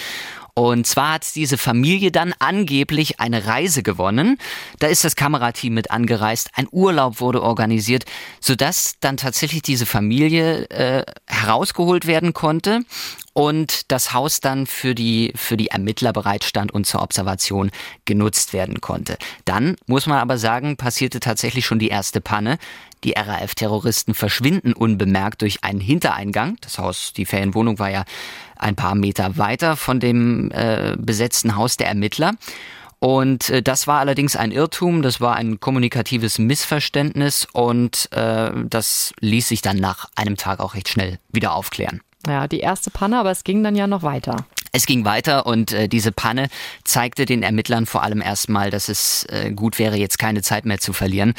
Und 0.54 0.86
zwar 0.86 1.14
hat 1.14 1.34
diese 1.34 1.56
Familie 1.56 2.12
dann 2.12 2.34
angeblich 2.38 3.20
eine 3.20 3.46
Reise 3.46 3.82
gewonnen. 3.82 4.38
Da 4.78 4.88
ist 4.88 5.02
das 5.02 5.16
Kamerateam 5.16 5.72
mit 5.72 5.90
angereist, 5.90 6.50
ein 6.54 6.68
Urlaub 6.70 7.20
wurde 7.20 7.42
organisiert, 7.42 8.04
sodass 8.40 8.96
dann 9.00 9.16
tatsächlich 9.16 9.62
diese 9.62 9.86
Familie 9.86 10.68
äh, 10.68 11.04
herausgeholt 11.26 12.06
werden 12.06 12.34
konnte 12.34 12.80
und 13.32 13.90
das 13.90 14.12
Haus 14.12 14.40
dann 14.40 14.66
für 14.66 14.94
die, 14.94 15.32
für 15.34 15.56
die 15.56 15.68
Ermittler 15.68 16.12
bereitstand 16.12 16.72
und 16.72 16.86
zur 16.86 17.02
Observation 17.02 17.70
genutzt 18.04 18.52
werden 18.52 18.80
konnte. 18.80 19.16
Dann 19.44 19.76
muss 19.86 20.06
man 20.06 20.18
aber 20.18 20.38
sagen, 20.38 20.76
passierte 20.76 21.20
tatsächlich 21.20 21.64
schon 21.64 21.78
die 21.78 21.88
erste 21.88 22.20
Panne. 22.20 22.58
Die 23.04 23.12
RAF-Terroristen 23.12 24.14
verschwinden 24.14 24.72
unbemerkt 24.74 25.42
durch 25.42 25.64
einen 25.64 25.80
Hintereingang. 25.80 26.56
Das 26.60 26.78
Haus, 26.78 27.12
die 27.12 27.26
Ferienwohnung 27.26 27.78
war 27.78 27.90
ja 27.90 28.04
ein 28.56 28.76
paar 28.76 28.94
Meter 28.94 29.38
weiter 29.38 29.76
von 29.76 29.98
dem 29.98 30.50
äh, 30.52 30.94
besetzten 30.98 31.56
Haus 31.56 31.76
der 31.76 31.88
Ermittler. 31.88 32.32
Und 33.00 33.50
äh, 33.50 33.62
das 33.62 33.88
war 33.88 33.98
allerdings 33.98 34.36
ein 34.36 34.52
Irrtum, 34.52 35.02
das 35.02 35.20
war 35.20 35.34
ein 35.34 35.58
kommunikatives 35.58 36.38
Missverständnis 36.38 37.48
und 37.52 38.08
äh, 38.12 38.52
das 38.64 39.12
ließ 39.18 39.48
sich 39.48 39.60
dann 39.60 39.78
nach 39.78 40.08
einem 40.14 40.36
Tag 40.36 40.60
auch 40.60 40.74
recht 40.74 40.88
schnell 40.88 41.18
wieder 41.32 41.54
aufklären. 41.54 42.00
Ja, 42.26 42.46
die 42.46 42.60
erste 42.60 42.90
Panne, 42.90 43.18
aber 43.18 43.30
es 43.30 43.44
ging 43.44 43.62
dann 43.62 43.76
ja 43.76 43.86
noch 43.86 44.02
weiter. 44.02 44.46
Es 44.72 44.86
ging 44.86 45.04
weiter 45.04 45.44
und 45.46 45.72
äh, 45.72 45.88
diese 45.88 46.12
Panne 46.12 46.48
zeigte 46.84 47.26
den 47.26 47.42
Ermittlern 47.42 47.84
vor 47.84 48.02
allem 48.02 48.22
erstmal, 48.22 48.70
dass 48.70 48.88
es 48.88 49.24
äh, 49.24 49.52
gut 49.52 49.78
wäre, 49.78 49.96
jetzt 49.96 50.18
keine 50.18 50.42
Zeit 50.42 50.64
mehr 50.64 50.78
zu 50.78 50.92
verlieren. 50.92 51.34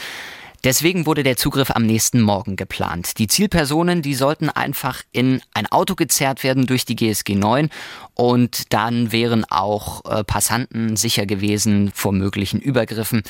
Deswegen 0.64 1.06
wurde 1.06 1.24
der 1.24 1.36
Zugriff 1.36 1.72
am 1.72 1.86
nächsten 1.86 2.22
Morgen 2.22 2.56
geplant. 2.56 3.18
Die 3.18 3.28
Zielpersonen, 3.28 4.02
die 4.02 4.14
sollten 4.14 4.50
einfach 4.50 5.02
in 5.12 5.42
ein 5.54 5.68
Auto 5.68 5.96
gezerrt 5.96 6.44
werden 6.44 6.68
durch 6.68 6.86
die 6.86 6.96
GSG 6.96 7.36
9 7.36 7.70
und 8.14 8.72
dann 8.72 9.12
wären 9.12 9.44
auch 9.44 10.06
äh, 10.06 10.24
Passanten 10.24 10.96
sicher 10.96 11.26
gewesen 11.26 11.92
vor 11.94 12.14
möglichen 12.14 12.62
Übergriffen. 12.62 13.24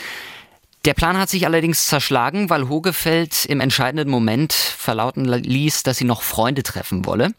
Der 0.86 0.94
Plan 0.94 1.18
hat 1.18 1.30
sich 1.30 1.46
allerdings 1.46 1.86
zerschlagen, 1.86 2.50
weil 2.50 2.68
Hogefeld 2.68 3.46
im 3.46 3.62
entscheidenden 3.62 4.10
Moment 4.10 4.52
verlauten 4.52 5.24
ließ, 5.24 5.84
dass 5.84 5.98
sie 5.98 6.04
noch 6.04 6.22
Freunde 6.22 6.62
treffen 6.62 7.06
wolle. 7.06 7.34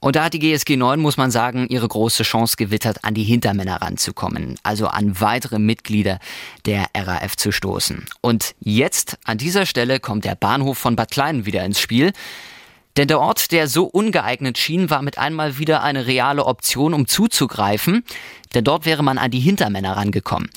Und 0.00 0.16
da 0.16 0.24
hat 0.24 0.34
die 0.34 0.38
GSG 0.38 0.76
9, 0.76 1.00
muss 1.00 1.16
man 1.16 1.30
sagen, 1.30 1.66
ihre 1.70 1.88
große 1.88 2.24
Chance 2.24 2.56
gewittert, 2.58 3.04
an 3.04 3.14
die 3.14 3.24
Hintermänner 3.24 3.80
ranzukommen, 3.80 4.58
also 4.62 4.86
an 4.86 5.18
weitere 5.18 5.58
Mitglieder 5.58 6.18
der 6.66 6.84
RAF 6.94 7.36
zu 7.36 7.52
stoßen. 7.52 8.04
Und 8.20 8.54
jetzt, 8.60 9.16
an 9.24 9.38
dieser 9.38 9.64
Stelle, 9.64 10.00
kommt 10.00 10.26
der 10.26 10.34
Bahnhof 10.34 10.76
von 10.76 10.94
Bad 10.94 11.10
Kleinen 11.10 11.46
wieder 11.46 11.64
ins 11.64 11.80
Spiel. 11.80 12.12
Denn 12.96 13.08
der 13.08 13.20
Ort, 13.20 13.50
der 13.50 13.66
so 13.66 13.84
ungeeignet 13.84 14.56
schien, 14.56 14.88
war 14.88 15.02
mit 15.02 15.18
einmal 15.18 15.58
wieder 15.58 15.82
eine 15.82 16.06
reale 16.06 16.44
Option, 16.46 16.94
um 16.94 17.08
zuzugreifen. 17.08 18.04
Denn 18.54 18.62
dort 18.62 18.86
wäre 18.86 19.02
man 19.02 19.18
an 19.18 19.32
die 19.32 19.40
Hintermänner 19.40 19.96
rangekommen. 19.96 20.48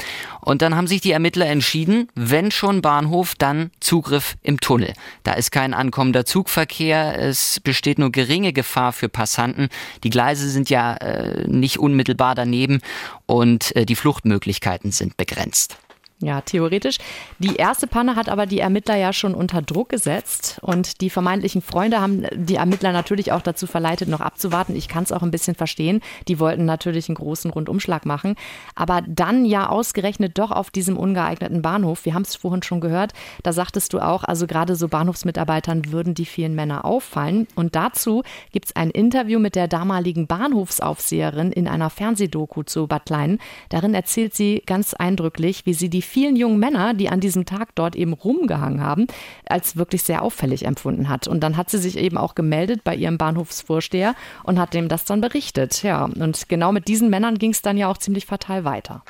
Und 0.41 0.61
dann 0.61 0.75
haben 0.75 0.85
sich 0.85 1.01
die 1.01 1.11
Ermittler 1.11 1.47
entschieden, 1.47 2.09
wenn 2.13 2.51
schon 2.51 2.81
Bahnhof, 2.83 3.33
dann 3.35 3.71
Zugriff 3.79 4.35
im 4.43 4.59
Tunnel. 4.59 4.93
Da 5.23 5.33
ist 5.33 5.51
kein 5.51 5.73
ankommender 5.73 6.23
Zugverkehr, 6.23 7.19
es 7.19 7.59
besteht 7.59 7.97
nur 7.97 8.11
geringe 8.11 8.53
Gefahr 8.53 8.93
für 8.93 9.09
Passanten. 9.09 9.69
Die 10.03 10.11
Gleise 10.11 10.47
sind 10.49 10.69
ja 10.69 10.93
äh, 10.97 11.47
nicht 11.47 11.79
unmittelbar 11.79 12.35
daneben 12.35 12.81
und 13.25 13.75
äh, 13.75 13.85
die 13.85 13.95
Fluchtmöglichkeiten 13.95 14.91
sind 14.91 15.17
begrenzt. 15.17 15.77
Ja, 16.19 16.41
theoretisch. 16.41 16.97
Die 17.37 17.57
erste 17.57 17.85
Panne 17.85 18.15
hat 18.15 18.27
aber 18.27 18.47
die 18.47 18.59
Ermittler 18.59 18.95
ja 18.95 19.13
schon 19.13 19.35
unter 19.35 19.61
Druck 19.61 19.89
gesetzt 19.89 20.57
und 20.63 21.01
die 21.01 21.11
vermeintlichen 21.11 21.61
Freunde 21.61 22.01
haben 22.01 22.25
die 22.33 22.55
Ermittler 22.55 22.91
natürlich 22.91 23.31
auch 23.31 23.43
dazu 23.43 23.67
verleitet, 23.67 24.09
noch 24.09 24.21
abzuwarten. 24.21 24.75
Ich 24.75 24.87
kann 24.87 25.03
es 25.03 25.11
auch 25.11 25.21
ein 25.21 25.29
bisschen 25.29 25.53
verstehen. 25.53 26.01
Die 26.27 26.39
wollten 26.39 26.65
natürlich 26.65 27.07
einen 27.07 27.17
großen 27.17 27.51
Rundumschlag 27.51 28.07
machen, 28.07 28.33
aber 28.73 29.03
dann 29.05 29.45
ja 29.45 29.69
ausgerechnet 29.69 30.39
doch 30.39 30.49
auf 30.49 30.71
diesem 30.71 30.97
ungeeigneten 30.97 31.61
Bahnhof. 31.61 32.03
Wir 32.03 32.15
haben 32.15 32.23
es 32.23 32.35
vorhin 32.35 32.63
schon 32.63 32.81
gehört. 32.81 33.13
Da 33.43 33.53
sagtest 33.53 33.93
du 33.93 33.99
auch, 33.99 34.23
also 34.23 34.47
gerade 34.47 34.75
so 34.75 34.87
Bahnhofsmitarbeitern 34.87 35.91
würden 35.91 36.15
die 36.15 36.25
vielen 36.25 36.55
Männer 36.55 36.83
auffallen. 36.83 37.47
Und 37.53 37.75
dazu 37.75 38.23
gibt 38.51 38.65
es 38.65 38.75
ein 38.75 38.89
Interview 38.89 39.37
mit 39.37 39.53
der 39.53 39.67
damaligen 39.67 40.25
Bahnhofsaufseherin 40.25 41.51
in 41.51 41.67
einer 41.67 41.91
Fernsehdoku 41.91 42.63
zu 42.63 42.87
Bad 42.87 43.05
Klein. 43.05 43.37
Darin 43.69 43.93
erzählt 43.93 44.33
sie 44.33 44.63
ganz 44.65 44.95
eindrücklich, 44.95 45.67
wie 45.67 45.75
sie 45.75 45.91
die 45.91 46.06
vielen 46.07 46.35
jungen 46.35 46.59
Männer, 46.59 46.93
die 46.93 47.09
an 47.09 47.19
diesem 47.19 47.45
Tag 47.45 47.75
dort 47.75 47.95
eben 47.95 48.13
rumgehangen 48.13 48.81
haben, 48.81 49.07
als 49.45 49.77
wirklich 49.77 50.03
sehr 50.03 50.21
auffällig 50.21 50.65
empfunden 50.65 51.09
hat. 51.09 51.27
Und 51.27 51.41
dann 51.41 51.57
hat 51.57 51.69
sie 51.69 51.77
sich 51.77 51.97
eben 51.97 52.17
auch 52.17 52.35
gemeldet 52.35 52.83
bei 52.83 52.95
ihrem 52.95 53.17
Bahnhofsvorsteher 53.17 54.15
und 54.43 54.59
hat 54.59 54.73
dem 54.73 54.87
das 54.87 55.05
dann 55.05 55.21
berichtet. 55.21 55.83
Ja, 55.83 56.05
und 56.05 56.49
genau 56.49 56.71
mit 56.71 56.87
diesen 56.87 57.09
Männern 57.09 57.37
ging 57.37 57.51
es 57.51 57.61
dann 57.61 57.77
ja 57.77 57.87
auch 57.87 57.97
ziemlich 57.97 58.25
fatal 58.25 58.63
weiter. 58.63 59.03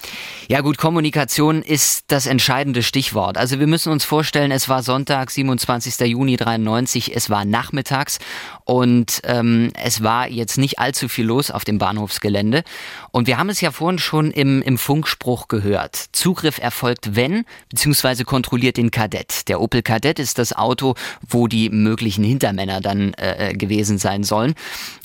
Ja 0.48 0.62
gut, 0.62 0.78
Kommunikation 0.78 1.62
ist 1.62 2.12
das 2.12 2.26
entscheidende 2.26 2.84
Stichwort. 2.84 3.38
Also 3.38 3.60
wir 3.60 3.68
müssen 3.68 3.92
uns 3.92 4.04
vorstellen, 4.04 4.52
es 4.52 4.70
war 4.70 4.84
Sonntag, 4.84 5.32
27. 5.32 6.00
Juni 6.08 6.38
93, 6.38 7.16
es 7.16 7.30
war 7.30 7.46
nachmittags 7.46 8.20
und 8.66 9.22
ähm, 9.24 9.72
es 9.82 10.04
war 10.04 10.28
jetzt 10.28 10.58
nicht 10.58 10.80
allzu 10.80 11.08
viel 11.08 11.26
los 11.26 11.52
auf 11.52 11.66
dem 11.66 11.78
Bahnhofsgelände. 11.78 12.64
Und 13.12 13.28
wir 13.28 13.38
haben 13.38 13.50
es 13.50 13.62
ja 13.62 13.72
vorhin 13.72 14.00
schon 14.00 14.32
im, 14.32 14.62
im 14.62 14.78
Funkspruch 14.78 15.48
gehört. 15.48 15.96
Zugriff 16.12 16.58
erfolgt 16.58 16.87
erfolgt, 16.88 17.16
wenn, 17.16 17.44
beziehungsweise 17.70 18.24
kontrolliert 18.24 18.78
den 18.78 18.92
Kadett. 18.92 19.50
Der 19.50 19.60
Opel 19.60 19.82
Kadett 19.82 20.20
ist 20.20 20.38
das 20.38 20.54
Auto, 20.54 20.96
wo 21.28 21.48
die 21.48 21.70
möglichen 21.70 22.24
Hintermänner 22.24 22.80
dann 22.80 23.14
äh, 23.14 23.50
äh 23.50 23.54
gewesen 23.54 23.98
sein 23.98 24.24
sollen. 24.24 24.56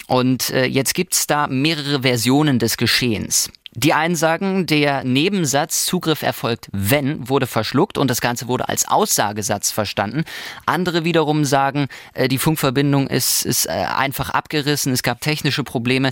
Und 0.07 0.51
äh, 0.51 0.67
jetzt 0.67 0.95
gibt's 0.95 1.27
da 1.27 1.49
mehrere 1.49 2.03
Versionen 2.03 2.59
des 2.59 2.77
Geschehens. 2.77 3.51
Die 3.75 3.95
einen 3.95 4.17
sagen, 4.17 4.67
der 4.67 5.03
Nebensatz 5.03 5.87
Zugriff 5.87 6.21
erfolgt, 6.21 6.69
wenn, 6.73 7.31
wurde 7.31 7.47
verschluckt 7.47 7.97
und 7.97 8.11
das 8.11 8.21
Ganze 8.21 8.47
wurde 8.47 8.69
als 8.69 8.87
Aussagesatz 8.87 9.71
verstanden. 9.71 10.25
Andere 10.67 11.05
wiederum 11.05 11.47
sagen, 11.47 11.89
äh, 12.13 12.29
die 12.29 12.37
Funkverbindung 12.37 13.07
ist, 13.07 13.47
ist 13.47 13.65
äh, 13.65 13.71
einfach 13.71 14.29
abgerissen, 14.29 14.93
es 14.93 15.03
gab 15.03 15.23
technische 15.23 15.65
Probleme. 15.65 16.11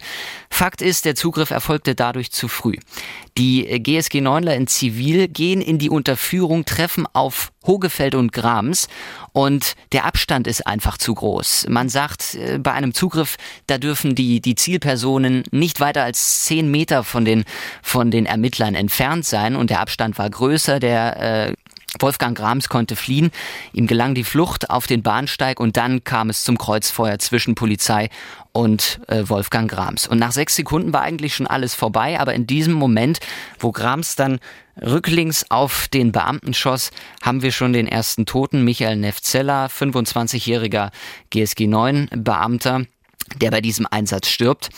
Fakt 0.49 0.81
ist, 0.81 1.05
der 1.05 1.15
Zugriff 1.15 1.50
erfolgte 1.50 1.95
dadurch 1.95 2.33
zu 2.33 2.49
früh. 2.49 2.77
Die 3.38 3.64
GSG 3.82 4.20
9ler 4.20 4.54
in 4.54 4.66
Zivil 4.66 5.28
gehen 5.28 5.60
in 5.60 5.78
die 5.78 5.90
Unterführung, 5.90 6.64
treffen 6.64 7.06
auf 7.12 7.52
Hogefeld 7.66 8.14
und 8.14 8.32
Grams 8.32 8.88
und 9.32 9.75
der 9.92 10.04
Abstand 10.04 10.46
ist 10.46 10.66
einfach 10.66 10.99
zu 10.99 11.14
groß. 11.14 11.66
Man 11.68 11.88
sagt, 11.88 12.34
äh, 12.34 12.58
bei 12.58 12.72
einem 12.72 12.94
Zugriff, 12.94 13.37
da 13.66 13.78
dürfen 13.78 14.14
die, 14.14 14.40
die 14.40 14.54
Zielpersonen 14.54 15.44
nicht 15.50 15.80
weiter 15.80 16.02
als 16.02 16.44
zehn 16.44 16.70
Meter 16.70 17.04
von 17.04 17.25
den, 17.25 17.44
von 17.82 18.10
den 18.10 18.26
Ermittlern 18.26 18.75
entfernt 18.75 19.25
sein 19.25 19.56
und 19.56 19.70
der 19.70 19.80
Abstand 19.80 20.18
war 20.18 20.28
größer. 20.28 20.80
Der 20.80 21.49
äh, 21.49 21.54
Wolfgang 21.99 22.37
Grams 22.37 22.68
konnte 22.68 22.94
fliehen. 22.94 23.30
Ihm 23.73 23.87
gelang 23.87 24.14
die 24.14 24.25
Flucht 24.25 24.70
auf 24.70 24.87
den 24.87 25.02
Bahnsteig 25.02 25.59
und 25.59 25.76
dann 25.76 26.04
kam 26.04 26.30
es 26.30 26.44
zum 26.44 26.56
Kreuzfeuer 26.56 27.18
zwischen 27.18 27.54
Polizei 27.54 28.11
und 28.52 29.00
äh, 29.09 29.25
Wolfgang 29.28 29.70
Grams. 29.70 30.06
Und 30.06 30.18
nach 30.18 30.32
sechs 30.32 30.56
Sekunden 30.56 30.92
war 30.92 31.02
eigentlich 31.02 31.35
schon 31.35 31.47
alles 31.47 31.75
vorbei, 31.75 32.18
aber 32.20 32.35
in 32.35 32.47
diesem 32.47 32.75
Moment, 32.75 33.20
wo 33.59 33.73
Grams 33.73 34.16
dann 34.16 34.38
rücklings 34.80 35.50
auf 35.50 35.88
den 35.88 36.12
Beamten 36.12 36.54
schoss, 36.54 36.90
haben 37.23 37.42
wir 37.42 37.52
schon 37.52 37.73
den 37.73 37.87
ersten 37.87 38.25
Toten, 38.25 38.64
Michael 38.64 38.97
Nefzeller, 38.97 39.66
25-jähriger 39.66 40.90
GSG 41.30 41.66
9 41.66 42.09
Beamter, 42.16 42.87
der 43.37 43.50
bei 43.50 43.61
diesem 43.61 43.87
Einsatz 43.90 44.28
stirbt. 44.28 44.70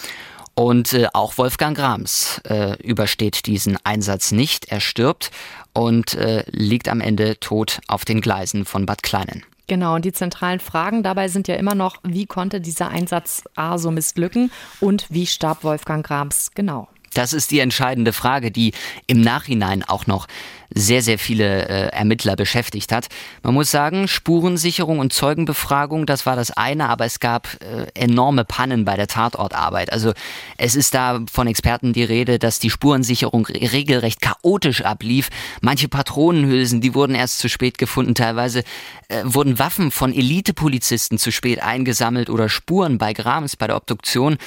Und 0.54 0.92
äh, 0.92 1.08
auch 1.14 1.38
Wolfgang 1.38 1.76
Grams 1.76 2.40
äh, 2.44 2.76
übersteht 2.82 3.46
diesen 3.46 3.78
Einsatz 3.84 4.32
nicht. 4.32 4.66
Er 4.70 4.80
stirbt 4.80 5.30
und 5.72 6.14
äh, 6.14 6.44
liegt 6.50 6.88
am 6.88 7.00
Ende 7.00 7.38
tot 7.40 7.80
auf 7.88 8.04
den 8.04 8.20
Gleisen 8.20 8.64
von 8.64 8.86
Bad 8.86 9.02
Kleinen. 9.02 9.44
Genau, 9.68 9.94
und 9.94 10.04
die 10.04 10.12
zentralen 10.12 10.60
Fragen 10.60 11.02
dabei 11.02 11.28
sind 11.28 11.48
ja 11.48 11.54
immer 11.54 11.74
noch, 11.74 11.96
wie 12.02 12.26
konnte 12.26 12.60
dieser 12.60 12.88
Einsatz 12.88 13.44
A 13.54 13.78
so 13.78 13.90
missglücken 13.90 14.50
und 14.80 15.06
wie 15.08 15.26
starb 15.26 15.64
Wolfgang 15.64 16.04
Grams 16.04 16.50
genau? 16.54 16.88
Das 17.14 17.32
ist 17.32 17.50
die 17.50 17.60
entscheidende 17.60 18.12
Frage, 18.12 18.50
die 18.50 18.72
im 19.06 19.20
Nachhinein 19.20 19.82
auch 19.82 20.06
noch 20.06 20.26
sehr, 20.74 21.02
sehr 21.02 21.18
viele 21.18 21.68
äh, 21.68 21.88
Ermittler 21.88 22.36
beschäftigt 22.36 22.92
hat. 22.92 23.08
Man 23.42 23.54
muss 23.54 23.70
sagen, 23.70 24.08
Spurensicherung 24.08 24.98
und 24.98 25.12
Zeugenbefragung, 25.12 26.06
das 26.06 26.26
war 26.26 26.36
das 26.36 26.50
eine, 26.50 26.88
aber 26.88 27.04
es 27.04 27.20
gab 27.20 27.48
äh, 27.60 27.86
enorme 27.94 28.44
Pannen 28.44 28.84
bei 28.84 28.96
der 28.96 29.06
Tatortarbeit. 29.06 29.92
Also 29.92 30.12
es 30.56 30.74
ist 30.74 30.94
da 30.94 31.20
von 31.30 31.46
Experten 31.46 31.92
die 31.92 32.04
Rede, 32.04 32.38
dass 32.38 32.58
die 32.58 32.70
Spurensicherung 32.70 33.46
regelrecht 33.46 34.20
chaotisch 34.20 34.82
ablief. 34.84 35.30
Manche 35.60 35.88
Patronenhülsen, 35.88 36.80
die 36.80 36.94
wurden 36.94 37.14
erst 37.14 37.38
zu 37.38 37.48
spät 37.48 37.78
gefunden. 37.78 38.14
Teilweise 38.14 38.64
äh, 39.08 39.22
wurden 39.24 39.58
Waffen 39.58 39.90
von 39.90 40.12
Elitepolizisten 40.12 41.18
zu 41.18 41.30
spät 41.32 41.62
eingesammelt 41.62 42.30
oder 42.30 42.48
Spuren 42.48 42.98
bei 42.98 43.12
Grams, 43.12 43.56
bei 43.56 43.66
der 43.66 43.76
Obduktion 43.76 44.38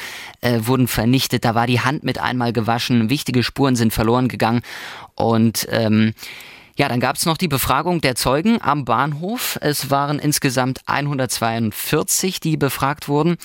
äh, 0.41 0.60
wurden 0.62 0.88
vernichtet. 0.88 1.46
Da 1.46 1.55
war 1.55 1.67
die 1.67 1.82
Hand 1.82 2.03
mit 2.03 2.20
einmal 2.20 2.53
gewaschen. 2.53 3.10
Wichtige 3.10 3.44
Spuren 3.44 3.75
sind 3.75 3.94
verloren 3.94 4.27
gegangen. 4.27 4.62
Und 5.15 5.67
ähm, 5.72 6.13
ja, 6.77 6.89
dann 6.89 7.00
gab 7.00 7.15
es 7.15 7.25
noch 7.25 7.38
die 7.38 7.48
Befragung 7.48 8.01
der 8.01 8.15
Zeugen 8.15 8.62
am 8.62 8.84
Bahnhof. 8.84 9.57
Es 9.62 9.89
waren 9.89 10.19
insgesamt 10.19 10.81
142, 10.88 12.41
die 12.41 12.57
befragt 12.57 13.07
wurden. 13.07 13.38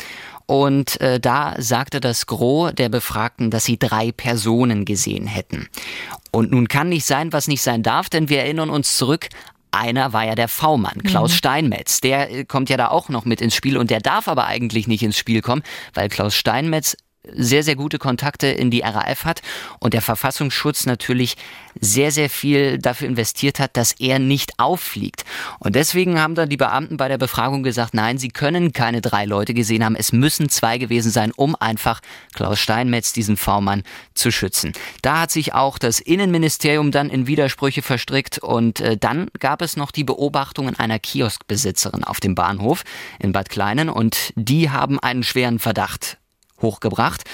Und 0.47 1.01
äh, 1.01 1.21
da 1.21 1.55
sagte 1.59 2.01
das 2.01 2.27
Gros 2.27 2.75
der 2.75 2.89
Befragten, 2.89 3.51
dass 3.51 3.65
sie 3.65 3.79
drei 3.79 4.11
Personen 4.11 4.85
gesehen 4.85 5.29
hätten. 5.29 5.69
Und 6.33 6.51
nun 6.51 6.67
kann 6.67 6.89
nicht 6.89 7.05
sein, 7.05 7.33
was 7.33 7.47
nicht 7.47 7.63
sein 7.63 7.85
darf, 7.85 8.09
denn 8.09 8.29
wir 8.29 8.41
erinnern 8.41 8.71
uns 8.71 8.97
zurück 8.97 9.29
einer 9.73 10.13
war 10.13 10.25
ja 10.25 10.35
der 10.35 10.49
V-Mann, 10.49 11.03
Klaus 11.05 11.31
mhm. 11.31 11.37
Steinmetz. 11.37 12.01
Der 12.01 12.31
äh, 12.31 12.45
kommt 12.45 12.71
ja 12.71 12.77
da 12.77 12.89
auch 12.89 13.09
noch 13.09 13.25
mit 13.25 13.41
ins 13.41 13.55
Spiel 13.55 13.79
und 13.79 13.91
der 13.91 14.01
darf 14.01 14.29
aber 14.29 14.47
eigentlich 14.47 14.89
nicht 14.89 15.03
ins 15.03 15.17
Spiel 15.17 15.43
kommen, 15.43 15.63
weil 15.95 16.09
Klaus 16.09 16.35
Steinmetz 16.35 16.97
sehr, 17.33 17.63
sehr 17.63 17.77
gute 17.77 17.99
Kontakte 17.99 18.47
in 18.47 18.71
die 18.71 18.81
RAF 18.81 19.25
hat 19.25 19.43
und 19.79 19.93
der 19.93 20.01
Verfassungsschutz 20.01 20.87
natürlich 20.87 21.37
sehr, 21.79 22.11
sehr 22.13 22.31
viel 22.31 22.79
dafür 22.79 23.09
investiert 23.09 23.61
hat, 23.61 23.77
dass 23.77 23.93
er 23.93 24.19
nicht 24.19 24.59
auffliegt. 24.59 25.25
Und 25.59 25.77
deswegen 25.77 26.21
haben 26.21 26.35
dann 26.35 26.49
die 26.49 26.57
Beamten 26.57 26.97
bei 26.97 27.09
der 27.09 27.19
Befragung 27.19 27.63
gesagt, 27.63 27.95
nein, 27.95 28.19
sie 28.19 28.29
können 28.29 28.73
keine 28.73 29.03
drei 29.03 29.27
Leute 29.27 29.55
gesehen 29.55 29.85
haben, 29.85 29.97
es 29.97 30.13
müssen 30.13 30.49
zwei 30.49 30.79
gewesen 30.79 31.11
sein, 31.11 31.33
um 31.37 31.55
einfach 31.57 32.01
Klaus 32.35 32.59
Steinmetz, 32.59 33.13
diesen 33.13 33.37
V-Mann, 33.37 33.83
zu 34.15 34.31
schützen. 34.31 34.73
Da 35.03 35.21
hat 35.21 35.31
sich 35.31 35.53
auch 35.53 35.79
das 35.79 36.01
Innenministerium 36.01 36.91
dann 36.91 37.11
in 37.11 37.27
Widersprüche 37.27 37.83
verstrickt 37.83 38.39
und 38.39 38.81
äh, 38.81 38.97
dann 38.97 39.29
gab 39.39 39.63
es 39.63 39.77
noch 39.77 39.91
die 39.91 40.05
Beobachtungen 40.05 40.79
einer 40.79 40.99
Kioskbesitzerin 40.99 42.05
auf 42.05 42.21
dem 42.21 42.35
Bahnhof 42.35 42.83
in 43.19 43.33
Bad 43.33 43.51
Kleinen 43.51 43.89
und 43.89 44.33
die 44.37 44.71
haben 44.71 44.99
einen 44.99 45.23
schweren 45.23 45.59
Verdacht 45.59 46.20
hochgebracht. 46.63 47.25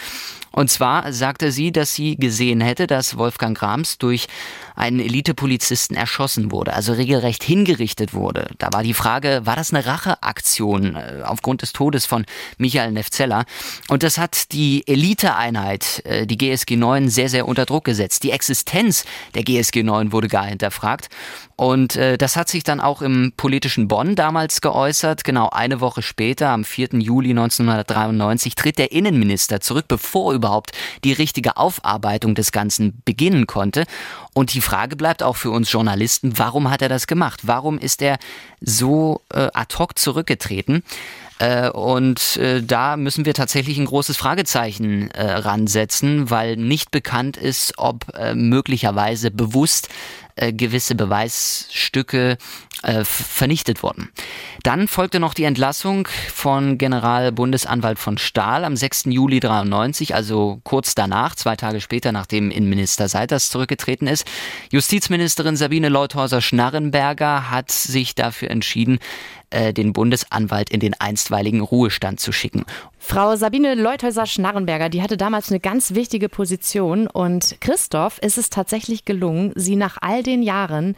Und 0.57 0.71
zwar 0.71 1.13
sagte 1.13 1.53
sie, 1.53 1.71
dass 1.71 1.95
sie 1.95 2.17
gesehen 2.17 2.63
hätte, 2.63 2.87
dass 2.87 3.19
Wolfgang 3.19 3.57
Grams 3.57 3.99
durch 3.99 4.27
einen 4.75 5.01
Elitepolizisten 5.01 5.95
erschossen 5.95 6.51
wurde, 6.51 6.73
also 6.73 6.95
regelrecht 6.95 7.45
hingerichtet 7.45 8.15
wurde. 8.15 8.49
Da 8.57 8.69
war 8.73 8.83
die 8.83 8.95
Frage, 8.95 9.43
war 9.45 9.55
das 9.55 9.75
eine 9.75 9.85
Racheaktion 9.85 10.97
äh, 10.97 11.23
aufgrund 11.25 11.61
des 11.61 11.75
Todes 11.75 12.07
von 12.07 12.25
Michael 12.57 12.93
Nefzeller? 12.93 13.45
Und 13.89 14.03
das 14.03 14.17
hat 14.17 14.53
die 14.53 14.83
Eliteeinheit, 14.87 16.03
äh, 16.07 16.27
die 16.27 16.39
GSG 16.39 16.77
9, 16.77 17.11
sehr, 17.11 17.29
sehr 17.29 17.47
unter 17.47 17.67
Druck 17.67 17.85
gesetzt. 17.85 18.23
Die 18.23 18.31
Existenz 18.31 19.05
der 19.35 19.43
GSG 19.43 19.83
9 19.83 20.11
wurde 20.11 20.29
gar 20.29 20.47
hinterfragt. 20.47 21.11
Und 21.57 21.97
äh, 21.97 22.19
das 22.19 22.37
hat 22.37 22.51
sich 22.51 22.65
dann 22.65 22.81
auch 22.81 23.01
im 23.01 23.33
politischen 23.35 23.89
Bonn 23.89 24.15
damals 24.15 24.61
geäußert. 24.61 25.25
Genau 25.25 25.49
eine 25.49 25.81
Woche 25.81 26.03
später, 26.03 26.51
am 26.51 26.65
4. 26.65 26.89
Juli 27.01 27.31
1993, 27.31 28.55
tritt 28.55 28.77
der 28.77 28.93
Innenminister 28.93 29.61
zurück, 29.61 29.87
bevor 29.89 30.35
überhaupt 30.35 30.73
die 31.03 31.15
richtige 31.15 31.57
Aufarbeitung 31.57 32.35
des 32.35 32.53
Ganzen 32.53 33.01
beginnen 33.07 33.47
konnte. 33.47 33.85
Und 34.35 34.53
die 34.53 34.61
Frage 34.61 34.97
bleibt 34.97 35.23
auch 35.23 35.37
für 35.37 35.51
uns 35.51 35.73
Journalisten, 35.73 36.39
warum 36.39 36.69
hat 36.71 36.83
er 36.83 36.91
das 36.91 37.07
gemacht? 37.07 37.41
Warum 37.45 37.79
ist 37.79 38.03
er 38.03 38.19
so 38.61 39.23
äh, 39.33 39.49
ad 39.55 39.79
hoc 39.79 39.99
zurückgetreten? 39.99 40.83
Äh, 41.39 41.69
und 41.71 42.37
äh, 42.37 42.63
da 42.63 42.97
müssen 42.97 43.25
wir 43.25 43.35
tatsächlich 43.35 43.79
ein 43.79 43.85
großes 43.87 44.17
Fragezeichen 44.17 45.11
äh, 45.11 45.23
ransetzen, 45.23 46.31
weil 46.31 46.57
nicht 46.57 46.91
bekannt 46.91 47.37
ist, 47.37 47.75
ob 47.77 48.07
möglicherweise 48.35 49.31
bewusst 49.31 49.89
gewisse 50.39 50.95
Beweisstücke 50.95 52.37
äh, 52.87 53.05
vernichtet 53.05 53.83
wurden. 53.83 54.11
Dann 54.63 54.87
folgte 54.87 55.19
noch 55.19 55.35
die 55.35 55.45
Entlassung 55.45 56.09
von 56.33 56.79
Generalbundesanwalt 56.79 57.99
von 57.99 58.17
Stahl 58.17 58.65
am 58.65 58.77
6. 58.77 59.07
Juli 59.07 59.41
93, 59.41 60.15
also 60.15 60.61
kurz 60.63 60.95
danach, 60.95 61.35
zwei 61.35 61.57
Tage 61.57 61.81
später, 61.81 62.13
nachdem 62.13 62.51
Innenminister 62.51 63.09
Seiters 63.09 63.51
zurückgetreten 63.51 64.07
ist. 64.07 64.25
Justizministerin 64.71 65.57
Sabine 65.57 65.89
Leuthäuser-Schnarrenberger 65.89 67.51
hat 67.51 67.73
sich 67.73 68.15
dafür 68.15 68.51
entschieden, 68.51 69.01
äh, 69.51 69.73
den 69.73 69.93
Bundesanwalt 69.93 70.71
in 70.71 70.81
den 70.81 70.95
einstweiligen 70.95 71.61
Ruhestand 71.61 72.21
zu 72.21 72.31
schicken. 72.31 72.65
Frau 72.99 73.37
Sabine 73.37 73.75
Leuthäuser-Schnarrenberger, 73.75 74.89
die 74.89 75.03
hatte 75.03 75.17
damals 75.17 75.51
eine 75.51 75.61
ganz 75.61 75.95
wichtige 75.95 76.29
Position 76.29 77.07
und 77.07 77.57
Christoph 77.61 78.19
ist 78.19 78.39
es 78.39 78.51
tatsächlich 78.51 79.05
gelungen, 79.05 79.53
sie 79.57 79.77
nach 79.77 79.99
all 80.01 80.23
den 80.23 80.43
Jahren 80.43 80.97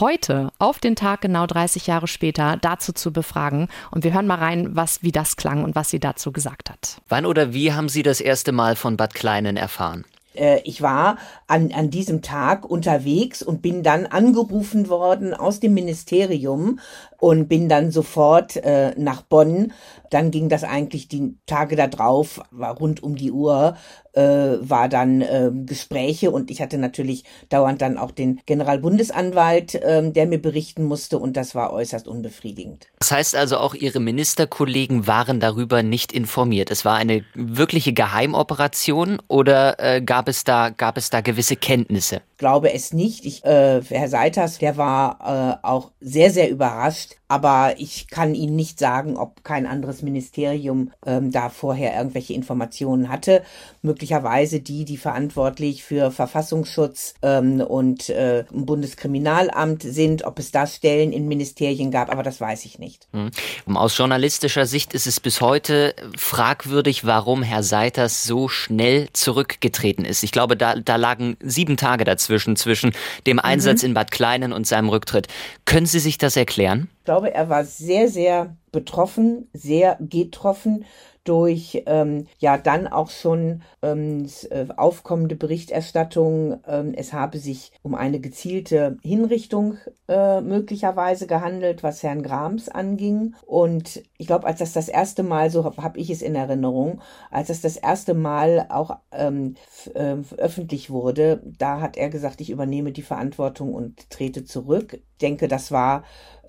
heute, 0.00 0.50
auf 0.58 0.78
den 0.78 0.96
Tag 0.96 1.20
genau 1.20 1.46
30 1.46 1.86
Jahre 1.86 2.06
später, 2.06 2.56
dazu 2.60 2.92
zu 2.92 3.12
befragen. 3.12 3.68
Und 3.90 4.04
wir 4.04 4.12
hören 4.12 4.26
mal 4.26 4.38
rein, 4.38 4.74
was, 4.74 5.02
wie 5.02 5.12
das 5.12 5.36
klang 5.36 5.64
und 5.64 5.74
was 5.74 5.90
sie 5.90 6.00
dazu 6.00 6.32
gesagt 6.32 6.70
hat. 6.70 7.00
Wann 7.08 7.26
oder 7.26 7.52
wie 7.52 7.72
haben 7.72 7.88
Sie 7.88 8.02
das 8.02 8.20
erste 8.20 8.52
Mal 8.52 8.76
von 8.76 8.96
Bad 8.96 9.14
Kleinen 9.14 9.56
erfahren? 9.56 10.04
Äh, 10.34 10.60
ich 10.64 10.82
war 10.82 11.18
an, 11.46 11.72
an 11.72 11.90
diesem 11.90 12.22
Tag 12.22 12.64
unterwegs 12.64 13.42
und 13.42 13.62
bin 13.62 13.82
dann 13.82 14.06
angerufen 14.06 14.88
worden 14.88 15.34
aus 15.34 15.60
dem 15.60 15.74
Ministerium 15.74 16.78
und 17.22 17.46
bin 17.46 17.68
dann 17.68 17.92
sofort 17.92 18.56
äh, 18.56 18.94
nach 18.96 19.22
Bonn. 19.22 19.72
Dann 20.10 20.32
ging 20.32 20.48
das 20.48 20.64
eigentlich 20.64 21.06
die 21.06 21.36
Tage 21.46 21.76
darauf, 21.76 22.40
war 22.50 22.76
rund 22.76 23.00
um 23.00 23.14
die 23.14 23.30
Uhr, 23.30 23.76
äh, 24.12 24.20
war 24.20 24.88
dann 24.88 25.22
äh, 25.22 25.52
Gespräche 25.64 26.32
und 26.32 26.50
ich 26.50 26.60
hatte 26.60 26.78
natürlich 26.78 27.22
dauernd 27.48 27.80
dann 27.80 27.96
auch 27.96 28.10
den 28.10 28.40
Generalbundesanwalt, 28.44 29.76
äh, 29.76 30.10
der 30.10 30.26
mir 30.26 30.42
berichten 30.42 30.82
musste 30.82 31.20
und 31.20 31.36
das 31.36 31.54
war 31.54 31.72
äußerst 31.72 32.08
unbefriedigend. 32.08 32.88
Das 32.98 33.12
heißt 33.12 33.36
also 33.36 33.58
auch 33.58 33.74
Ihre 33.74 34.00
Ministerkollegen 34.00 35.06
waren 35.06 35.38
darüber 35.38 35.84
nicht 35.84 36.10
informiert. 36.10 36.72
Es 36.72 36.84
war 36.84 36.96
eine 36.96 37.24
wirkliche 37.34 37.92
Geheimoperation 37.92 39.22
oder 39.28 39.78
äh, 39.78 40.02
gab 40.02 40.28
es 40.28 40.42
da 40.42 40.70
gab 40.70 40.96
es 40.96 41.08
da 41.08 41.20
gewisse 41.20 41.54
Kenntnisse? 41.54 42.20
glaube 42.42 42.72
es 42.72 42.92
nicht. 42.92 43.24
Ich, 43.24 43.44
äh, 43.44 43.80
Herr 43.88 44.08
Seiters, 44.08 44.58
der 44.58 44.76
war 44.76 45.60
äh, 45.62 45.64
auch 45.64 45.92
sehr, 46.00 46.32
sehr 46.32 46.50
überrascht. 46.50 47.11
Aber 47.28 47.74
ich 47.78 48.08
kann 48.08 48.34
Ihnen 48.34 48.56
nicht 48.56 48.78
sagen, 48.78 49.16
ob 49.16 49.42
kein 49.42 49.66
anderes 49.66 50.02
Ministerium 50.02 50.90
ähm, 51.06 51.30
da 51.32 51.48
vorher 51.48 51.96
irgendwelche 51.96 52.34
Informationen 52.34 53.08
hatte. 53.08 53.42
Möglicherweise 53.80 54.60
die, 54.60 54.84
die 54.84 54.98
verantwortlich 54.98 55.82
für 55.82 56.10
Verfassungsschutz 56.10 57.14
ähm, 57.22 57.60
und 57.60 58.10
äh, 58.10 58.44
Bundeskriminalamt 58.50 59.82
sind, 59.82 60.24
ob 60.24 60.38
es 60.38 60.50
da 60.50 60.66
Stellen 60.66 61.12
in 61.12 61.26
Ministerien 61.26 61.90
gab, 61.90 62.10
aber 62.10 62.22
das 62.22 62.40
weiß 62.40 62.64
ich 62.66 62.78
nicht. 62.78 63.08
Hm. 63.12 63.30
Aus 63.74 63.96
journalistischer 63.96 64.66
Sicht 64.66 64.92
ist 64.92 65.06
es 65.06 65.18
bis 65.18 65.40
heute 65.40 65.94
fragwürdig, 66.16 67.06
warum 67.06 67.42
Herr 67.42 67.62
Seiters 67.62 68.24
so 68.24 68.48
schnell 68.48 69.08
zurückgetreten 69.12 70.04
ist. 70.04 70.22
Ich 70.22 70.32
glaube, 70.32 70.56
da, 70.56 70.74
da 70.76 70.96
lagen 70.96 71.36
sieben 71.40 71.76
Tage 71.76 72.04
dazwischen 72.04 72.56
zwischen 72.56 72.92
dem 73.26 73.38
Einsatz 73.38 73.82
mhm. 73.82 73.88
in 73.88 73.94
Bad 73.94 74.10
Kleinen 74.10 74.52
und 74.52 74.66
seinem 74.66 74.88
Rücktritt. 74.88 75.28
Können 75.64 75.86
Sie 75.86 76.00
sich 76.00 76.18
das 76.18 76.36
erklären? 76.36 76.88
Ich 77.02 77.04
glaube, 77.04 77.34
er 77.34 77.48
war 77.48 77.64
sehr, 77.64 78.08
sehr 78.08 78.56
betroffen, 78.70 79.50
sehr 79.52 79.98
getroffen 80.00 80.84
durch 81.24 81.82
ähm, 81.86 82.26
ja 82.38 82.58
dann 82.58 82.86
auch 82.86 83.10
schon 83.10 83.62
ähm, 83.82 84.26
äh, 84.50 84.66
aufkommende 84.76 85.36
Berichterstattung, 85.36 86.60
ähm, 86.66 86.94
es 86.96 87.12
habe 87.12 87.38
sich 87.38 87.72
um 87.82 87.94
eine 87.94 88.20
gezielte 88.20 88.96
Hinrichtung 89.02 89.76
äh, 90.08 90.40
möglicherweise 90.40 91.26
gehandelt, 91.26 91.82
was 91.82 92.02
Herrn 92.02 92.22
Grams 92.22 92.68
anging. 92.68 93.34
Und 93.46 94.02
ich 94.18 94.26
glaube, 94.26 94.46
als 94.46 94.58
das 94.58 94.72
das 94.72 94.88
erste 94.88 95.22
Mal, 95.22 95.50
so 95.50 95.64
habe 95.64 95.82
hab 95.82 95.96
ich 95.96 96.10
es 96.10 96.22
in 96.22 96.34
Erinnerung, 96.34 97.00
als 97.30 97.48
das 97.48 97.60
das 97.60 97.76
erste 97.76 98.14
Mal 98.14 98.66
auch 98.68 98.98
ähm, 99.12 99.54
äh, 99.94 100.16
öffentlich 100.36 100.90
wurde, 100.90 101.42
da 101.44 101.80
hat 101.80 101.96
er 101.96 102.10
gesagt, 102.10 102.40
ich 102.40 102.50
übernehme 102.50 102.92
die 102.92 103.02
Verantwortung 103.02 103.74
und 103.74 104.10
trete 104.10 104.44
zurück. 104.44 104.94
Ich 104.94 105.18
denke, 105.20 105.46
das 105.46 105.70
war 105.70 106.02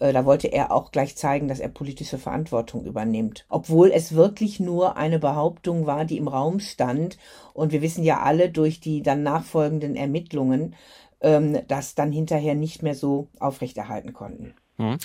äh, 0.03 0.11
da 0.11 0.25
wollte 0.25 0.47
er 0.47 0.71
auch 0.71 0.91
gleich 0.91 1.15
zeigen, 1.15 1.47
dass 1.47 1.59
er 1.59 1.69
politische 1.69 2.17
Verantwortung 2.17 2.85
übernimmt. 2.85 3.45
Obwohl 3.47 3.89
es 3.91 4.13
wirklich 4.15 4.59
nur 4.63 4.97
eine 4.97 5.19
Behauptung 5.19 5.85
war, 5.85 6.05
die 6.05 6.17
im 6.17 6.27
Raum 6.27 6.59
stand. 6.59 7.17
Und 7.53 7.71
wir 7.71 7.81
wissen 7.81 8.03
ja 8.03 8.21
alle 8.21 8.49
durch 8.49 8.79
die 8.79 9.01
dann 9.01 9.23
nachfolgenden 9.23 9.95
Ermittlungen, 9.95 10.75
ähm, 11.21 11.59
dass 11.67 11.95
dann 11.95 12.11
hinterher 12.11 12.55
nicht 12.55 12.83
mehr 12.83 12.95
so 12.95 13.27
aufrechterhalten 13.39 14.13
konnten. 14.13 14.53
Hm. 14.77 14.97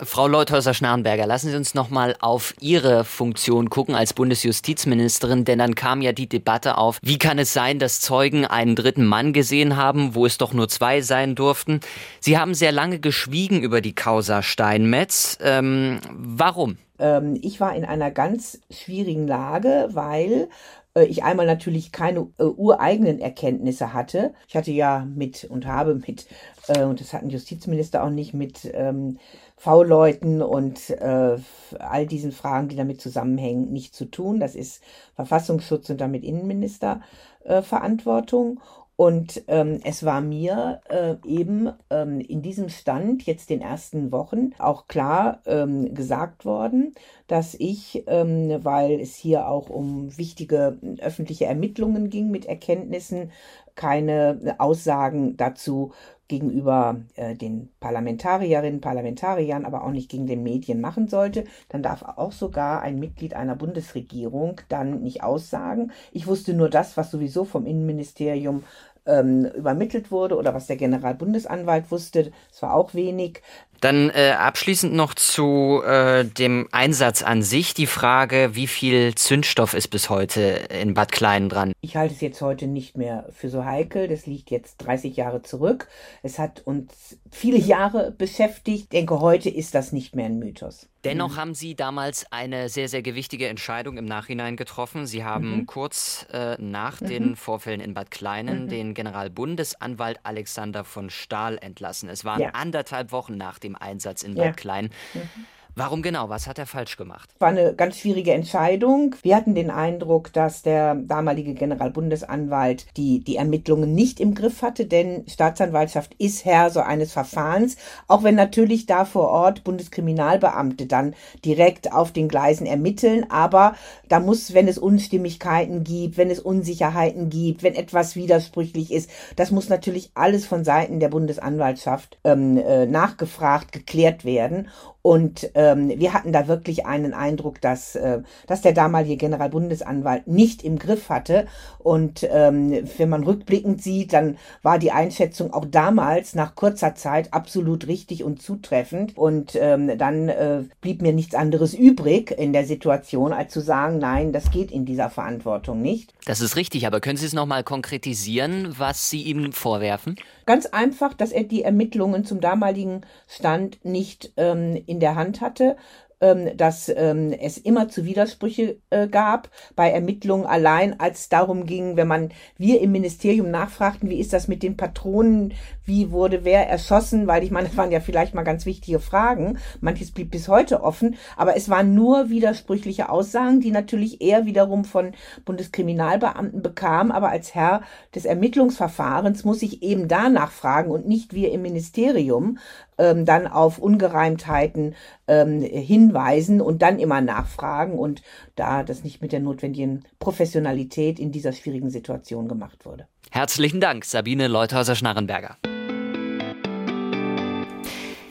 Frau 0.00 0.28
Leuthäuser-Schnarrenberger, 0.28 1.26
lassen 1.26 1.50
Sie 1.50 1.56
uns 1.56 1.74
noch 1.74 1.90
mal 1.90 2.14
auf 2.20 2.54
Ihre 2.60 3.04
Funktion 3.04 3.68
gucken 3.68 3.96
als 3.96 4.14
Bundesjustizministerin, 4.14 5.44
denn 5.44 5.58
dann 5.58 5.74
kam 5.74 6.02
ja 6.02 6.12
die 6.12 6.28
Debatte 6.28 6.78
auf, 6.78 7.00
wie 7.02 7.18
kann 7.18 7.40
es 7.40 7.52
sein, 7.52 7.80
dass 7.80 8.00
Zeugen 8.00 8.46
einen 8.46 8.76
dritten 8.76 9.04
Mann 9.04 9.32
gesehen 9.32 9.76
haben, 9.76 10.14
wo 10.14 10.24
es 10.24 10.38
doch 10.38 10.52
nur 10.52 10.68
zwei 10.68 11.00
sein 11.00 11.34
durften. 11.34 11.80
Sie 12.20 12.38
haben 12.38 12.54
sehr 12.54 12.70
lange 12.70 13.00
geschwiegen 13.00 13.60
über 13.60 13.80
die 13.80 13.94
Causa 13.94 14.42
Steinmetz. 14.42 15.36
Ähm, 15.42 16.00
warum? 16.10 16.78
Ähm, 16.98 17.38
ich 17.40 17.60
war 17.60 17.74
in 17.74 17.84
einer 17.84 18.10
ganz 18.10 18.60
schwierigen 18.70 19.26
Lage, 19.26 19.88
weil 19.92 20.48
äh, 20.94 21.04
ich 21.04 21.22
einmal 21.24 21.46
natürlich 21.46 21.92
keine 21.92 22.28
äh, 22.38 22.44
ureigenen 22.44 23.20
Erkenntnisse 23.20 23.92
hatte. 23.92 24.32
Ich 24.48 24.56
hatte 24.56 24.72
ja 24.72 25.04
mit 25.04 25.44
und 25.44 25.66
habe 25.66 25.94
mit, 25.94 26.26
äh, 26.68 26.84
und 26.84 27.00
das 27.00 27.12
hatten 27.12 27.30
Justizminister 27.30 28.02
auch 28.04 28.10
nicht, 28.10 28.34
mit 28.34 28.68
ähm, 28.74 29.18
V-Leuten 29.56 30.42
und 30.42 30.90
äh, 30.90 31.36
all 31.78 32.06
diesen 32.06 32.32
Fragen, 32.32 32.68
die 32.68 32.76
damit 32.76 33.00
zusammenhängen, 33.00 33.72
nicht 33.72 33.94
zu 33.94 34.06
tun. 34.06 34.40
Das 34.40 34.54
ist 34.54 34.82
Verfassungsschutz 35.14 35.90
und 35.90 36.00
damit 36.00 36.24
Innenminister 36.24 37.00
äh. 37.44 38.60
Und 39.00 39.44
ähm, 39.46 39.78
es 39.84 40.04
war 40.04 40.20
mir 40.20 40.80
äh, 40.88 41.14
eben 41.24 41.70
ähm, 41.88 42.18
in 42.18 42.42
diesem 42.42 42.68
Stand 42.68 43.22
jetzt 43.26 43.48
den 43.48 43.60
ersten 43.60 44.10
Wochen 44.10 44.50
auch 44.58 44.88
klar 44.88 45.40
ähm, 45.46 45.94
gesagt 45.94 46.44
worden, 46.44 46.96
dass 47.28 47.54
ich, 47.54 48.02
ähm, 48.08 48.58
weil 48.64 48.98
es 48.98 49.14
hier 49.14 49.46
auch 49.46 49.70
um 49.70 50.18
wichtige 50.18 50.78
öffentliche 51.00 51.44
Ermittlungen 51.44 52.10
ging 52.10 52.32
mit 52.32 52.46
Erkenntnissen, 52.46 53.30
keine 53.76 54.56
Aussagen 54.58 55.36
dazu 55.36 55.92
gegenüber 56.28 57.00
äh, 57.16 57.34
den 57.34 57.70
Parlamentarierinnen, 57.80 58.80
Parlamentariern, 58.80 59.64
aber 59.64 59.82
auch 59.82 59.90
nicht 59.90 60.10
gegen 60.10 60.26
den 60.26 60.42
Medien 60.42 60.80
machen 60.80 61.08
sollte, 61.08 61.44
dann 61.70 61.82
darf 61.82 62.02
auch 62.02 62.32
sogar 62.32 62.82
ein 62.82 62.98
Mitglied 62.98 63.34
einer 63.34 63.56
Bundesregierung 63.56 64.60
dann 64.68 65.00
nicht 65.02 65.22
aussagen. 65.22 65.90
Ich 66.12 66.26
wusste 66.26 66.52
nur 66.52 66.68
das, 66.68 66.96
was 66.96 67.10
sowieso 67.10 67.44
vom 67.44 67.66
Innenministerium 67.66 68.62
ähm, 69.08 69.46
übermittelt 69.56 70.10
wurde 70.10 70.36
oder 70.36 70.54
was 70.54 70.66
der 70.66 70.76
Generalbundesanwalt 70.76 71.90
wusste. 71.90 72.30
Das 72.50 72.62
war 72.62 72.74
auch 72.74 72.94
wenig. 72.94 73.42
Dann 73.80 74.10
äh, 74.10 74.34
abschließend 74.38 74.92
noch 74.92 75.14
zu 75.14 75.82
äh, 75.84 76.24
dem 76.24 76.68
Einsatz 76.72 77.22
an 77.22 77.42
sich 77.42 77.74
die 77.74 77.86
Frage, 77.86 78.50
wie 78.54 78.66
viel 78.66 79.14
Zündstoff 79.14 79.74
ist 79.74 79.88
bis 79.88 80.10
heute 80.10 80.40
in 80.40 80.94
Bad 80.94 81.12
Kleinen 81.12 81.48
dran? 81.48 81.72
Ich 81.80 81.96
halte 81.96 82.14
es 82.14 82.20
jetzt 82.20 82.40
heute 82.40 82.66
nicht 82.66 82.96
mehr 82.96 83.28
für 83.32 83.48
so 83.48 83.64
heikel. 83.64 84.08
Das 84.08 84.26
liegt 84.26 84.50
jetzt 84.50 84.78
30 84.78 85.16
Jahre 85.16 85.42
zurück. 85.42 85.88
Es 86.22 86.38
hat 86.38 86.62
uns 86.64 87.18
viele 87.30 87.58
Jahre 87.58 88.10
beschäftigt. 88.10 88.84
Ich 88.84 88.88
denke, 88.88 89.20
heute 89.20 89.50
ist 89.50 89.74
das 89.74 89.92
nicht 89.92 90.16
mehr 90.16 90.26
ein 90.26 90.38
Mythos. 90.38 90.88
Dennoch 91.04 91.36
haben 91.36 91.54
Sie 91.54 91.76
damals 91.76 92.30
eine 92.32 92.68
sehr, 92.68 92.88
sehr 92.88 93.02
gewichtige 93.02 93.46
Entscheidung 93.46 93.98
im 93.98 94.04
Nachhinein 94.04 94.56
getroffen. 94.56 95.06
Sie 95.06 95.24
haben 95.24 95.58
mhm. 95.58 95.66
kurz 95.66 96.26
äh, 96.32 96.60
nach 96.60 97.00
mhm. 97.00 97.06
den 97.06 97.36
Vorfällen 97.36 97.80
in 97.80 97.94
Bad 97.94 98.10
Kleinen 98.10 98.64
mhm. 98.64 98.68
den 98.68 98.94
Generalbundesanwalt 98.94 100.18
Alexander 100.24 100.82
von 100.82 101.08
Stahl 101.08 101.56
entlassen. 101.58 102.08
Es 102.08 102.24
waren 102.24 102.40
ja. 102.40 102.50
anderthalb 102.50 103.12
Wochen 103.12 103.36
nach 103.36 103.60
dem 103.60 103.67
dem 103.68 103.76
Einsatz 103.76 104.22
in 104.22 104.34
Bad 104.34 104.44
ja. 104.44 104.52
Klein. 104.52 104.90
Mhm. 105.14 105.46
Warum 105.78 106.02
genau? 106.02 106.28
Was 106.28 106.48
hat 106.48 106.58
er 106.58 106.66
falsch 106.66 106.96
gemacht? 106.96 107.30
War 107.38 107.50
eine 107.50 107.72
ganz 107.72 107.98
schwierige 107.98 108.32
Entscheidung. 108.32 109.14
Wir 109.22 109.36
hatten 109.36 109.54
den 109.54 109.70
Eindruck, 109.70 110.32
dass 110.32 110.62
der 110.62 110.96
damalige 110.96 111.54
Generalbundesanwalt 111.54 112.86
die, 112.96 113.20
die 113.20 113.36
Ermittlungen 113.36 113.94
nicht 113.94 114.18
im 114.18 114.34
Griff 114.34 114.62
hatte, 114.62 114.86
denn 114.86 115.24
Staatsanwaltschaft 115.28 116.16
ist 116.18 116.44
Herr 116.44 116.70
so 116.70 116.80
eines 116.80 117.12
Verfahrens, 117.12 117.76
auch 118.08 118.24
wenn 118.24 118.34
natürlich 118.34 118.86
da 118.86 119.04
vor 119.04 119.28
Ort 119.28 119.62
Bundeskriminalbeamte 119.62 120.86
dann 120.86 121.14
direkt 121.44 121.92
auf 121.92 122.10
den 122.10 122.28
Gleisen 122.28 122.66
ermitteln. 122.66 123.30
Aber 123.30 123.76
da 124.08 124.18
muss, 124.18 124.54
wenn 124.54 124.66
es 124.66 124.78
Unstimmigkeiten 124.78 125.84
gibt, 125.84 126.16
wenn 126.16 126.32
es 126.32 126.40
Unsicherheiten 126.40 127.30
gibt, 127.30 127.62
wenn 127.62 127.76
etwas 127.76 128.16
widersprüchlich 128.16 128.90
ist, 128.90 129.10
das 129.36 129.52
muss 129.52 129.68
natürlich 129.68 130.10
alles 130.14 130.44
von 130.44 130.64
Seiten 130.64 130.98
der 130.98 131.10
Bundesanwaltschaft 131.10 132.18
ähm, 132.24 132.56
äh, 132.56 132.84
nachgefragt, 132.86 133.70
geklärt 133.70 134.24
werden. 134.24 134.66
Und 135.02 135.50
ähm, 135.54 135.88
wir 135.96 136.12
hatten 136.12 136.32
da 136.32 136.48
wirklich 136.48 136.84
einen 136.84 137.14
Eindruck, 137.14 137.60
dass, 137.60 137.94
äh, 137.94 138.20
dass 138.46 138.62
der 138.62 138.72
damalige 138.72 139.16
Generalbundesanwalt 139.16 140.26
nicht 140.26 140.64
im 140.64 140.78
Griff 140.78 141.08
hatte. 141.08 141.46
Und 141.78 142.26
ähm, 142.30 142.88
wenn 142.98 143.08
man 143.08 143.24
rückblickend 143.24 143.82
sieht, 143.82 144.12
dann 144.12 144.36
war 144.62 144.78
die 144.78 144.90
Einschätzung 144.90 145.52
auch 145.52 145.64
damals 145.64 146.34
nach 146.34 146.54
kurzer 146.56 146.94
Zeit 146.94 147.32
absolut 147.32 147.86
richtig 147.86 148.24
und 148.24 148.42
zutreffend. 148.42 149.16
Und 149.16 149.56
ähm, 149.60 149.96
dann 149.96 150.28
äh, 150.28 150.64
blieb 150.80 151.00
mir 151.00 151.12
nichts 151.12 151.34
anderes 151.34 151.74
übrig 151.74 152.32
in 152.32 152.52
der 152.52 152.64
Situation, 152.64 153.32
als 153.32 153.52
zu 153.52 153.60
sagen, 153.60 153.98
nein, 153.98 154.32
das 154.32 154.50
geht 154.50 154.70
in 154.70 154.84
dieser 154.84 155.10
Verantwortung 155.10 155.80
nicht. 155.80 156.12
Das 156.26 156.40
ist 156.40 156.56
richtig, 156.56 156.86
aber 156.86 157.00
können 157.00 157.16
Sie 157.16 157.26
es 157.26 157.32
nochmal 157.32 157.62
konkretisieren, 157.62 158.74
was 158.76 159.10
Sie 159.10 159.22
ihm 159.22 159.52
vorwerfen? 159.52 160.16
Ganz 160.48 160.64
einfach, 160.64 161.12
dass 161.12 161.30
er 161.30 161.44
die 161.44 161.62
Ermittlungen 161.62 162.24
zum 162.24 162.40
damaligen 162.40 163.02
Stand 163.26 163.84
nicht 163.84 164.32
ähm, 164.38 164.82
in 164.86 164.98
der 164.98 165.14
Hand 165.14 165.42
hatte 165.42 165.76
ähm, 166.20 166.56
dass 166.56 166.88
ähm, 166.88 167.32
es 167.32 167.58
immer 167.58 167.88
zu 167.88 168.04
Widersprüche 168.04 168.78
äh, 168.90 169.06
gab 169.08 169.50
bei 169.76 169.90
Ermittlungen 169.90 170.46
allein, 170.46 170.98
als 170.98 171.28
darum 171.28 171.64
ging, 171.64 171.96
wenn 171.96 172.08
man 172.08 172.30
wir 172.56 172.80
im 172.80 172.92
Ministerium 172.92 173.50
nachfragten, 173.50 174.08
wie 174.10 174.18
ist 174.18 174.32
das 174.32 174.48
mit 174.48 174.62
den 174.62 174.76
Patronen, 174.76 175.54
wie 175.88 176.12
wurde 176.12 176.44
wer 176.44 176.68
erschossen, 176.68 177.26
weil 177.26 177.42
ich 177.42 177.50
meine, 177.50 177.68
das 177.68 177.76
waren 177.78 177.90
ja 177.90 178.00
vielleicht 178.00 178.34
mal 178.34 178.44
ganz 178.44 178.66
wichtige 178.66 179.00
Fragen. 179.00 179.58
Manches 179.80 180.12
blieb 180.12 180.30
bis 180.30 180.46
heute 180.46 180.82
offen, 180.82 181.16
aber 181.36 181.56
es 181.56 181.68
waren 181.68 181.94
nur 181.94 182.30
widersprüchliche 182.30 183.08
Aussagen, 183.08 183.60
die 183.60 183.72
natürlich 183.72 184.20
er 184.20 184.46
wiederum 184.46 184.84
von 184.84 185.12
Bundeskriminalbeamten 185.44 186.62
bekam, 186.62 187.10
aber 187.10 187.30
als 187.30 187.54
Herr 187.54 187.82
des 188.14 188.24
Ermittlungsverfahrens 188.24 189.44
muss 189.44 189.62
ich 189.62 189.82
eben 189.82 190.06
danach 190.06 190.52
fragen 190.52 190.90
und 190.90 191.08
nicht 191.08 191.34
wir 191.34 191.50
im 191.50 191.62
Ministerium, 191.62 192.58
ähm, 192.98 193.24
dann 193.24 193.46
auf 193.46 193.78
Ungereimtheiten 193.78 194.94
ähm, 195.26 195.62
hinweisen 195.62 196.60
und 196.60 196.82
dann 196.82 196.98
immer 196.98 197.20
nachfragen 197.20 197.98
und 197.98 198.22
da 198.56 198.82
das 198.82 199.04
nicht 199.04 199.22
mit 199.22 199.32
der 199.32 199.40
notwendigen 199.40 200.04
Professionalität 200.18 201.18
in 201.18 201.32
dieser 201.32 201.52
schwierigen 201.52 201.90
Situation 201.90 202.48
gemacht 202.48 202.84
wurde. 202.84 203.06
Herzlichen 203.30 203.80
Dank, 203.80 204.04
Sabine 204.04 204.48
Leuthauser-Schnarrenberger. 204.48 205.56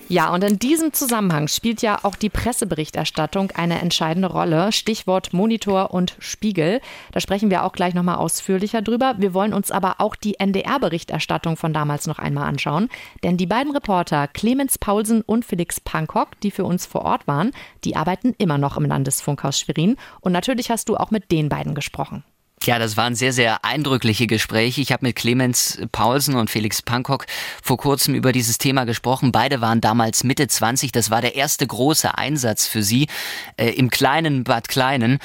Ja, 0.10 0.34
und 0.34 0.42
in 0.46 0.58
diesem 0.58 0.94
Zusammenhang 0.94 1.50
spielt 1.50 1.82
ja 1.82 2.00
auch 2.04 2.16
die 2.16 2.30
Presseberichterstattung 2.30 3.52
eine 3.52 3.82
entscheidende 3.82 4.30
Rolle. 4.30 4.72
Stichwort 4.72 5.34
Monitor 5.34 5.94
und 5.94 6.16
Spiegel. 6.20 6.80
Da 7.12 7.20
sprechen 7.20 7.50
wir 7.50 7.66
auch 7.66 7.74
gleich 7.74 7.94
nochmal 7.94 8.16
ausführlicher 8.16 8.82
drüber. 8.82 9.16
Wir 9.18 9.34
wollen 9.34 9.54
uns 9.54 9.70
aber 9.70 9.96
auch 10.00 10.16
die 10.16 10.40
NDR-Berichterstattung 10.40 11.58
von 11.58 11.74
damals 11.74 12.08
noch 12.08 12.20
einmal 12.20 12.48
anschauen. 12.48 12.88
Denn 13.22 13.36
die 13.36 13.48
beiden 13.48 13.74
Reporter 13.74 14.30
Clemens 14.30 14.78
Paulsen 14.78 15.24
und 15.24 15.44
Felix 15.44 15.82
Pankok, 15.82 16.40
die 16.40 16.52
für 16.52 16.64
uns 16.64 16.86
vor 16.86 17.02
Ort 17.02 17.28
waren, 17.28 17.52
die 17.84 17.98
arbeiten 17.98 18.34
immer 18.38 18.58
noch 18.58 18.78
im 18.78 18.86
Landesfunkhaus 18.86 19.60
Schwerin. 19.60 19.98
Und 20.22 20.32
natürlich 20.32 20.72
hast 20.72 20.88
du 20.88 20.96
auch 20.96 21.12
mit 21.12 21.34
den 21.34 21.50
beiden 21.50 21.76
gesprochen. 21.76 22.24
Ja, 22.64 22.80
das 22.80 22.98
waren 22.98 23.16
sehr, 23.16 23.34
sehr 23.34 23.64
eindrückliche 23.64 24.26
Gespräche. 24.26 24.82
Ich 24.82 24.92
habe 24.92 25.06
mit 25.06 25.16
Clemens 25.16 25.80
Paulsen 25.92 26.36
und 26.36 26.50
Felix 26.50 26.82
Pankok 26.82 27.26
vor 27.62 27.78
kurzem 27.78 28.16
über 28.16 28.32
dieses 28.32 28.58
Thema 28.58 28.86
gesprochen. 28.86 29.32
Beide 29.32 29.62
waren 29.62 29.80
damals 29.80 30.24
Mitte 30.24 30.48
20. 30.48 30.92
Das 30.92 31.12
war 31.12 31.22
der 31.22 31.36
erste 31.36 31.68
große 31.68 32.18
Einsatz 32.18 32.66
für 32.66 32.82
sie 32.82 33.08
äh, 33.58 33.70
im 33.70 33.90
kleinen 33.90 34.44
Bad 34.44 34.68
Kleinen. 34.68 35.20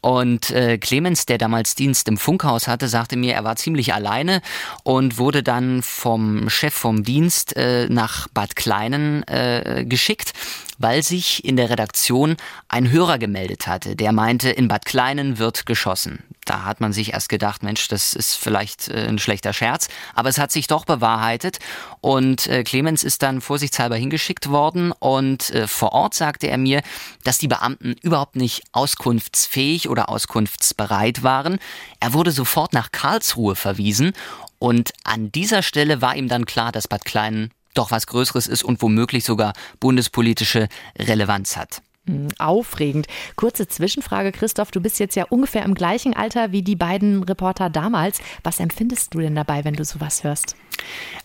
Und 0.00 0.50
äh, 0.50 0.78
Clemens, 0.78 1.26
der 1.26 1.36
damals 1.36 1.74
Dienst 1.74 2.08
im 2.08 2.16
Funkhaus 2.16 2.66
hatte, 2.66 2.88
sagte 2.88 3.16
mir, 3.16 3.34
er 3.34 3.44
war 3.44 3.56
ziemlich 3.56 3.92
alleine 3.92 4.40
und 4.82 5.18
wurde 5.18 5.42
dann 5.42 5.82
vom 5.82 6.48
Chef 6.48 6.74
vom 6.74 7.04
Dienst 7.04 7.54
äh, 7.56 7.86
nach 7.88 8.28
Bad 8.28 8.56
Kleinen 8.56 9.22
äh, 9.28 9.84
geschickt 9.86 10.32
weil 10.78 11.02
sich 11.02 11.44
in 11.44 11.56
der 11.56 11.70
Redaktion 11.70 12.36
ein 12.68 12.92
Hörer 12.92 13.18
gemeldet 13.18 13.66
hatte, 13.66 13.96
der 13.96 14.12
meinte, 14.12 14.48
in 14.48 14.68
Bad 14.68 14.84
Kleinen 14.84 15.38
wird 15.38 15.66
geschossen. 15.66 16.22
Da 16.48 16.64
hat 16.64 16.80
man 16.80 16.94
sich 16.94 17.12
erst 17.12 17.28
gedacht, 17.28 17.62
Mensch, 17.62 17.88
das 17.88 18.14
ist 18.14 18.34
vielleicht 18.34 18.88
äh, 18.88 19.06
ein 19.06 19.18
schlechter 19.18 19.52
Scherz, 19.52 19.88
aber 20.14 20.30
es 20.30 20.38
hat 20.38 20.50
sich 20.50 20.66
doch 20.66 20.86
bewahrheitet 20.86 21.58
und 22.00 22.46
äh, 22.46 22.64
Clemens 22.64 23.04
ist 23.04 23.22
dann 23.22 23.42
vorsichtshalber 23.42 23.96
hingeschickt 23.96 24.48
worden 24.48 24.92
und 24.92 25.50
äh, 25.50 25.68
vor 25.68 25.92
Ort 25.92 26.14
sagte 26.14 26.46
er 26.46 26.56
mir, 26.56 26.80
dass 27.22 27.36
die 27.36 27.48
Beamten 27.48 27.96
überhaupt 28.00 28.36
nicht 28.36 28.62
auskunftsfähig 28.72 29.90
oder 29.90 30.08
auskunftsbereit 30.08 31.22
waren. 31.22 31.58
Er 32.00 32.14
wurde 32.14 32.30
sofort 32.30 32.72
nach 32.72 32.92
Karlsruhe 32.92 33.54
verwiesen 33.54 34.14
und 34.58 34.92
an 35.04 35.30
dieser 35.30 35.62
Stelle 35.62 36.00
war 36.00 36.16
ihm 36.16 36.28
dann 36.28 36.46
klar, 36.46 36.72
dass 36.72 36.88
Bad 36.88 37.04
Kleinen 37.04 37.50
doch 37.74 37.90
was 37.90 38.06
Größeres 38.06 38.46
ist 38.46 38.64
und 38.64 38.80
womöglich 38.80 39.24
sogar 39.24 39.52
bundespolitische 39.80 40.68
Relevanz 40.98 41.58
hat. 41.58 41.82
Hm, 42.08 42.28
aufregend. 42.38 43.06
Kurze 43.36 43.68
Zwischenfrage, 43.68 44.32
Christoph. 44.32 44.70
Du 44.70 44.80
bist 44.80 44.98
jetzt 44.98 45.14
ja 45.14 45.26
ungefähr 45.28 45.64
im 45.64 45.74
gleichen 45.74 46.14
Alter 46.14 46.52
wie 46.52 46.62
die 46.62 46.74
beiden 46.74 47.22
Reporter 47.22 47.68
damals. 47.68 48.20
Was 48.42 48.60
empfindest 48.60 49.12
du 49.14 49.20
denn 49.20 49.34
dabei, 49.34 49.64
wenn 49.64 49.74
du 49.74 49.84
sowas 49.84 50.24
hörst? 50.24 50.56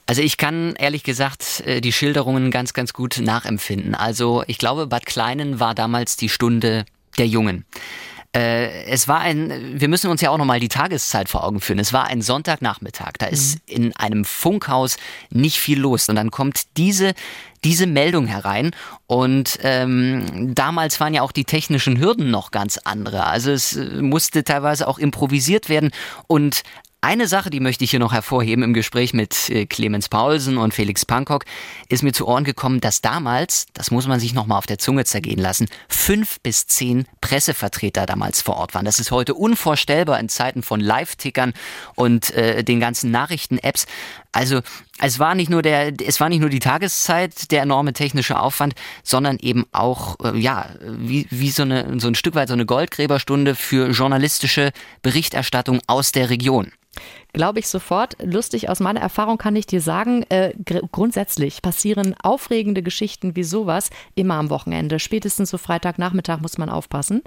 Also 0.05 0.21
ich 0.21 0.37
kann 0.37 0.75
ehrlich 0.75 1.03
gesagt 1.03 1.63
äh, 1.65 1.79
die 1.79 1.93
Schilderungen 1.93 2.51
ganz, 2.51 2.73
ganz 2.73 2.91
gut 2.91 3.19
nachempfinden. 3.21 3.95
Also 3.95 4.43
ich 4.47 4.57
glaube, 4.57 4.87
Bad 4.87 5.05
Kleinen 5.05 5.61
war 5.61 5.73
damals 5.73 6.17
die 6.17 6.29
Stunde 6.29 6.85
der 7.17 7.27
Jungen. 7.27 7.65
Äh, 8.35 8.85
es 8.85 9.07
war 9.07 9.19
ein, 9.19 9.79
wir 9.79 9.87
müssen 9.87 10.09
uns 10.09 10.21
ja 10.21 10.31
auch 10.31 10.37
nochmal 10.37 10.59
die 10.59 10.69
Tageszeit 10.69 11.29
vor 11.29 11.43
Augen 11.43 11.61
führen. 11.61 11.79
Es 11.79 11.93
war 11.93 12.05
ein 12.05 12.21
Sonntagnachmittag. 12.21 13.13
Da 13.19 13.27
ist 13.27 13.55
mhm. 13.55 13.61
in 13.85 13.95
einem 13.95 14.25
Funkhaus 14.25 14.97
nicht 15.29 15.59
viel 15.59 15.79
los. 15.79 16.09
Und 16.09 16.15
dann 16.15 16.31
kommt 16.31 16.77
diese 16.77 17.13
diese 17.63 17.87
Meldung 17.87 18.27
herein. 18.27 18.71
Und 19.07 19.59
ähm, 19.61 20.53
damals 20.53 20.99
waren 20.99 21.13
ja 21.13 21.21
auch 21.21 21.31
die 21.31 21.45
technischen 21.45 21.99
Hürden 21.99 22.31
noch 22.31 22.51
ganz 22.51 22.77
andere. 22.77 23.25
Also 23.25 23.51
es 23.51 23.73
äh, 23.75 24.01
musste 24.01 24.43
teilweise 24.43 24.87
auch 24.87 24.99
improvisiert 24.99 25.69
werden. 25.69 25.91
Und 26.27 26.63
eine 27.03 27.27
Sache, 27.27 27.49
die 27.49 27.59
möchte 27.59 27.83
ich 27.83 27.91
hier 27.91 27.99
noch 27.99 28.13
hervorheben 28.13 28.63
im 28.63 28.73
Gespräch 28.73 29.13
mit 29.13 29.49
äh, 29.49 29.65
Clemens 29.65 30.07
Paulsen 30.07 30.57
und 30.57 30.73
Felix 30.73 31.05
Pankok, 31.05 31.43
ist 31.89 32.01
mir 32.01 32.13
zu 32.13 32.27
Ohren 32.27 32.45
gekommen, 32.45 32.79
dass 32.79 33.01
damals, 33.01 33.65
das 33.73 33.91
muss 33.91 34.07
man 34.07 34.21
sich 34.21 34.33
nochmal 34.33 34.57
auf 34.57 34.67
der 34.67 34.79
Zunge 34.79 35.03
zergehen 35.03 35.39
lassen, 35.39 35.67
fünf 35.89 36.39
bis 36.39 36.65
zehn 36.65 37.05
Pressevertreter 37.19 38.05
damals 38.05 38.41
vor 38.41 38.55
Ort 38.55 38.73
waren. 38.73 38.85
Das 38.85 38.99
ist 38.99 39.11
heute 39.11 39.33
unvorstellbar 39.33 40.19
in 40.19 40.29
Zeiten 40.29 40.63
von 40.63 40.79
Live-Tickern 40.79 41.53
und 41.95 42.31
äh, 42.31 42.63
den 42.63 42.79
ganzen 42.79 43.11
Nachrichten-Apps. 43.11 43.85
Also 44.33 44.61
es 44.99 45.19
war 45.19 45.35
nicht 45.35 45.49
nur 45.49 45.61
der, 45.61 45.93
es 46.05 46.19
war 46.19 46.27
nicht 46.27 46.41
nur 46.41 46.49
die 46.49 46.59
Tageszeit, 46.59 47.51
der 47.51 47.61
enorme 47.61 47.93
technische 47.93 48.39
Aufwand, 48.39 48.73
sondern 49.03 49.37
eben 49.39 49.65
auch 49.71 50.17
äh, 50.23 50.37
ja 50.37 50.69
wie, 50.81 51.27
wie 51.29 51.51
so 51.51 51.61
eine 51.61 51.99
so 51.99 52.07
ein 52.07 52.15
Stück 52.15 52.35
weit 52.35 52.47
so 52.47 52.55
eine 52.55 52.65
Goldgräberstunde 52.65 53.55
für 53.55 53.91
journalistische 53.91 54.71
Berichterstattung 55.03 55.79
aus 55.87 56.11
der 56.11 56.31
Region. 56.31 56.71
Glaube 57.33 57.57
ich 57.57 57.67
sofort. 57.67 58.15
Lustig, 58.23 58.69
aus 58.69 58.79
meiner 58.79 58.99
Erfahrung 58.99 59.39
kann 59.39 59.55
ich 59.55 59.65
dir 59.65 59.81
sagen, 59.81 60.23
äh, 60.29 60.53
gr 60.63 60.81
grundsätzlich 60.91 61.63
passieren 61.63 62.15
aufregende 62.21 62.83
Geschichten 62.83 63.35
wie 63.35 63.43
sowas 63.43 63.89
immer 64.13 64.35
am 64.35 64.51
Wochenende. 64.51 64.99
Spätestens 64.99 65.49
so 65.49 65.57
Freitagnachmittag 65.57 66.41
muss 66.41 66.59
man 66.59 66.69
aufpassen. 66.69 67.23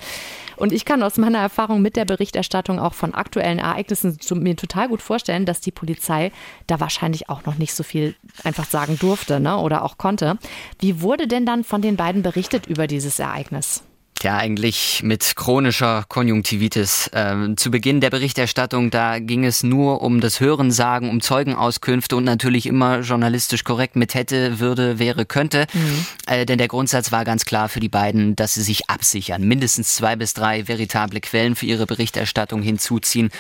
Und 0.57 0.73
ich 0.73 0.85
kann 0.85 1.03
aus 1.03 1.17
meiner 1.19 1.39
Erfahrung 1.39 1.83
mit 1.83 1.97
der 1.97 2.05
Berichterstattung 2.05 2.79
auch 2.79 2.95
von 2.95 3.15
aktuellen 3.15 3.59
Ereignissen 3.59 4.17
mir 4.35 4.55
total 4.55 4.89
gut 4.89 5.03
vorstellen, 5.03 5.45
dass 5.45 5.61
die 5.61 5.73
Polizei 5.73 6.31
da 6.69 6.79
wahrscheinlich 6.79 7.29
auch 7.29 7.45
noch 7.45 7.59
nicht 7.59 7.75
so 7.75 7.83
viel 7.83 8.15
einfach 8.45 8.67
sagen 8.67 8.99
durfte 9.01 9.41
ne, 9.41 9.59
oder 9.59 9.85
auch 9.85 9.99
konnte. 9.99 10.39
Wie 10.79 11.01
wurde 11.01 11.27
denn 11.27 11.47
dann 11.47 11.65
von 11.65 11.83
den 11.83 11.97
beiden 11.97 12.23
berichtet 12.23 12.69
über 12.69 12.87
dieses 12.87 13.19
Ereignis? 13.19 13.83
Ja, 14.23 14.39
eigentlich 14.39 15.03
mit 15.03 15.37
chronischer 15.37 16.05
Konjunktivitis. 16.09 17.11
Ähm, 17.13 17.57
zu 17.57 17.71
Beginn 17.71 18.01
der 18.01 18.11
Berichterstattung, 18.11 18.91
da 18.91 19.19
ging 19.19 19.45
es 19.45 19.63
nur 19.63 20.01
um 20.01 20.21
das 20.21 20.41
Hörensagen, 20.41 21.11
um 21.11 21.21
Zeugenauskünfte 21.21 22.17
und 22.17 22.25
natürlich 22.25 22.67
immer 22.67 23.01
journalistisch 23.01 23.63
korrekt 23.63 23.95
mit 23.95 24.15
hätte, 24.15 24.59
würde, 24.59 24.99
wäre, 24.99 25.27
könnte. 25.27 25.67
Mhm. 25.73 26.07
Äh, 26.27 26.47
denn 26.47 26.59
der 26.59 26.69
Grundsatz 26.69 27.13
war 27.13 27.25
ganz 27.25 27.45
klar 27.45 27.69
für 27.69 27.81
die 27.81 27.91
beiden, 27.91 28.35
dass 28.37 28.55
sie 28.55 28.63
sich 28.63 28.89
absichern, 28.89 29.43
mindestens 29.43 29.95
zwei 29.95 30.17
bis 30.17 30.33
drei 30.33 30.67
veritable 30.67 31.21
Quellen 31.21 31.55
für 31.55 31.67
ihre 31.67 31.87
Berichterstattung 31.87 32.63
hinzuziehen 32.63 33.31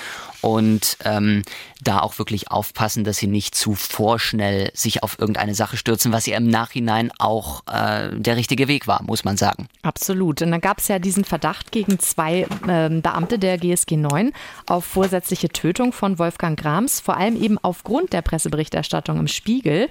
und 0.47 0.99
ähm, 1.05 1.43
da 1.83 2.01
auch 2.01 2.19
wirklich 2.19 2.51
aufpassen, 2.51 3.05
dass 3.05 3.17
sie 3.17 3.27
nicht 3.27 3.55
zu 3.55 3.75
vorschnell 3.75 4.71
sich 4.75 5.03
auf 5.03 5.19
irgendeine 5.19 5.55
Sache 5.55 5.77
stürzen, 5.77 6.13
was 6.13 6.27
ja 6.27 6.37
im 6.37 6.49
Nachhinein 6.49 7.11
auch 7.19 7.63
äh, 7.67 8.11
der 8.13 8.37
richtige 8.37 8.69
Weg 8.69 8.87
war, 8.87 9.03
muss 9.03 9.25
man 9.25 9.37
sagen. 9.37 9.69
Absolut. 9.83 10.43
Und 10.43 10.53
dann 10.53 10.61
gab 10.67 10.79
es 10.79 10.89
ja 10.89 10.99
diesen 10.99 11.25
Verdacht 11.25 11.71
gegen 11.71 12.01
zwei 12.01 12.41
äh, 12.67 12.89
Beamte 12.91 13.39
der 13.39 13.57
GSG 13.57 13.97
9 13.97 14.33
auf 14.67 14.85
vorsätzliche 14.85 15.49
Tötung 15.49 15.93
von 15.93 16.19
Wolfgang 16.19 16.59
Grams, 16.59 16.99
vor 16.99 17.17
allem 17.17 17.41
eben 17.41 17.57
aufgrund 17.63 18.13
der 18.13 18.21
Presseberichterstattung 18.23 19.21
im 19.21 19.29
Spiegel. 19.29 19.89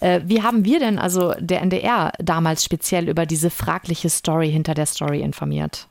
Äh, 0.00 0.22
wie 0.24 0.42
haben 0.42 0.64
wir 0.64 0.78
denn, 0.78 0.98
also 0.98 1.34
der 1.38 1.60
NDR, 1.60 2.12
damals 2.18 2.64
speziell 2.64 3.10
über 3.10 3.26
diese 3.26 3.50
fragliche 3.50 4.08
Story 4.08 4.50
hinter 4.50 4.72
der 4.72 4.86
Story 4.86 5.20
informiert? 5.20 5.88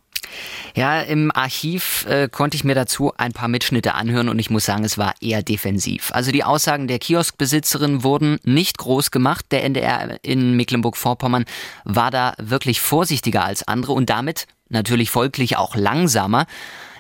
Ja, 0.76 1.02
im 1.02 1.32
Archiv 1.34 2.06
äh, 2.08 2.28
konnte 2.28 2.56
ich 2.56 2.64
mir 2.64 2.74
dazu 2.74 3.14
ein 3.18 3.32
paar 3.32 3.48
Mitschnitte 3.48 3.94
anhören 3.94 4.30
und 4.30 4.40
ich 4.40 4.50
muss 4.50 4.66
sagen, 4.66 4.84
es 4.84 4.98
war 4.98 5.14
eher 5.22 5.44
defensiv. 5.44 6.12
Also 6.14 6.32
die 6.32 6.44
Aussagen 6.44 6.88
der 6.88 7.00
Kioskbesitzerin 7.00 8.04
wurden 8.04 8.40
nicht 8.44 8.80
groß 8.80 9.12
gemacht. 9.12 9.46
Der 9.52 9.64
NDR 9.64 10.18
in 10.24 10.56
Mecklenburg-Vorpommern 10.56 11.46
war 11.84 12.10
da 12.10 12.34
wirklich 12.40 12.82
vorsichtiger 12.82 13.46
als 13.46 13.68
andere 13.68 13.94
und 13.94 14.10
damit 14.10 14.48
natürlich 14.70 15.12
folglich 15.12 15.58
auch 15.58 15.76
langsamer. 15.76 16.48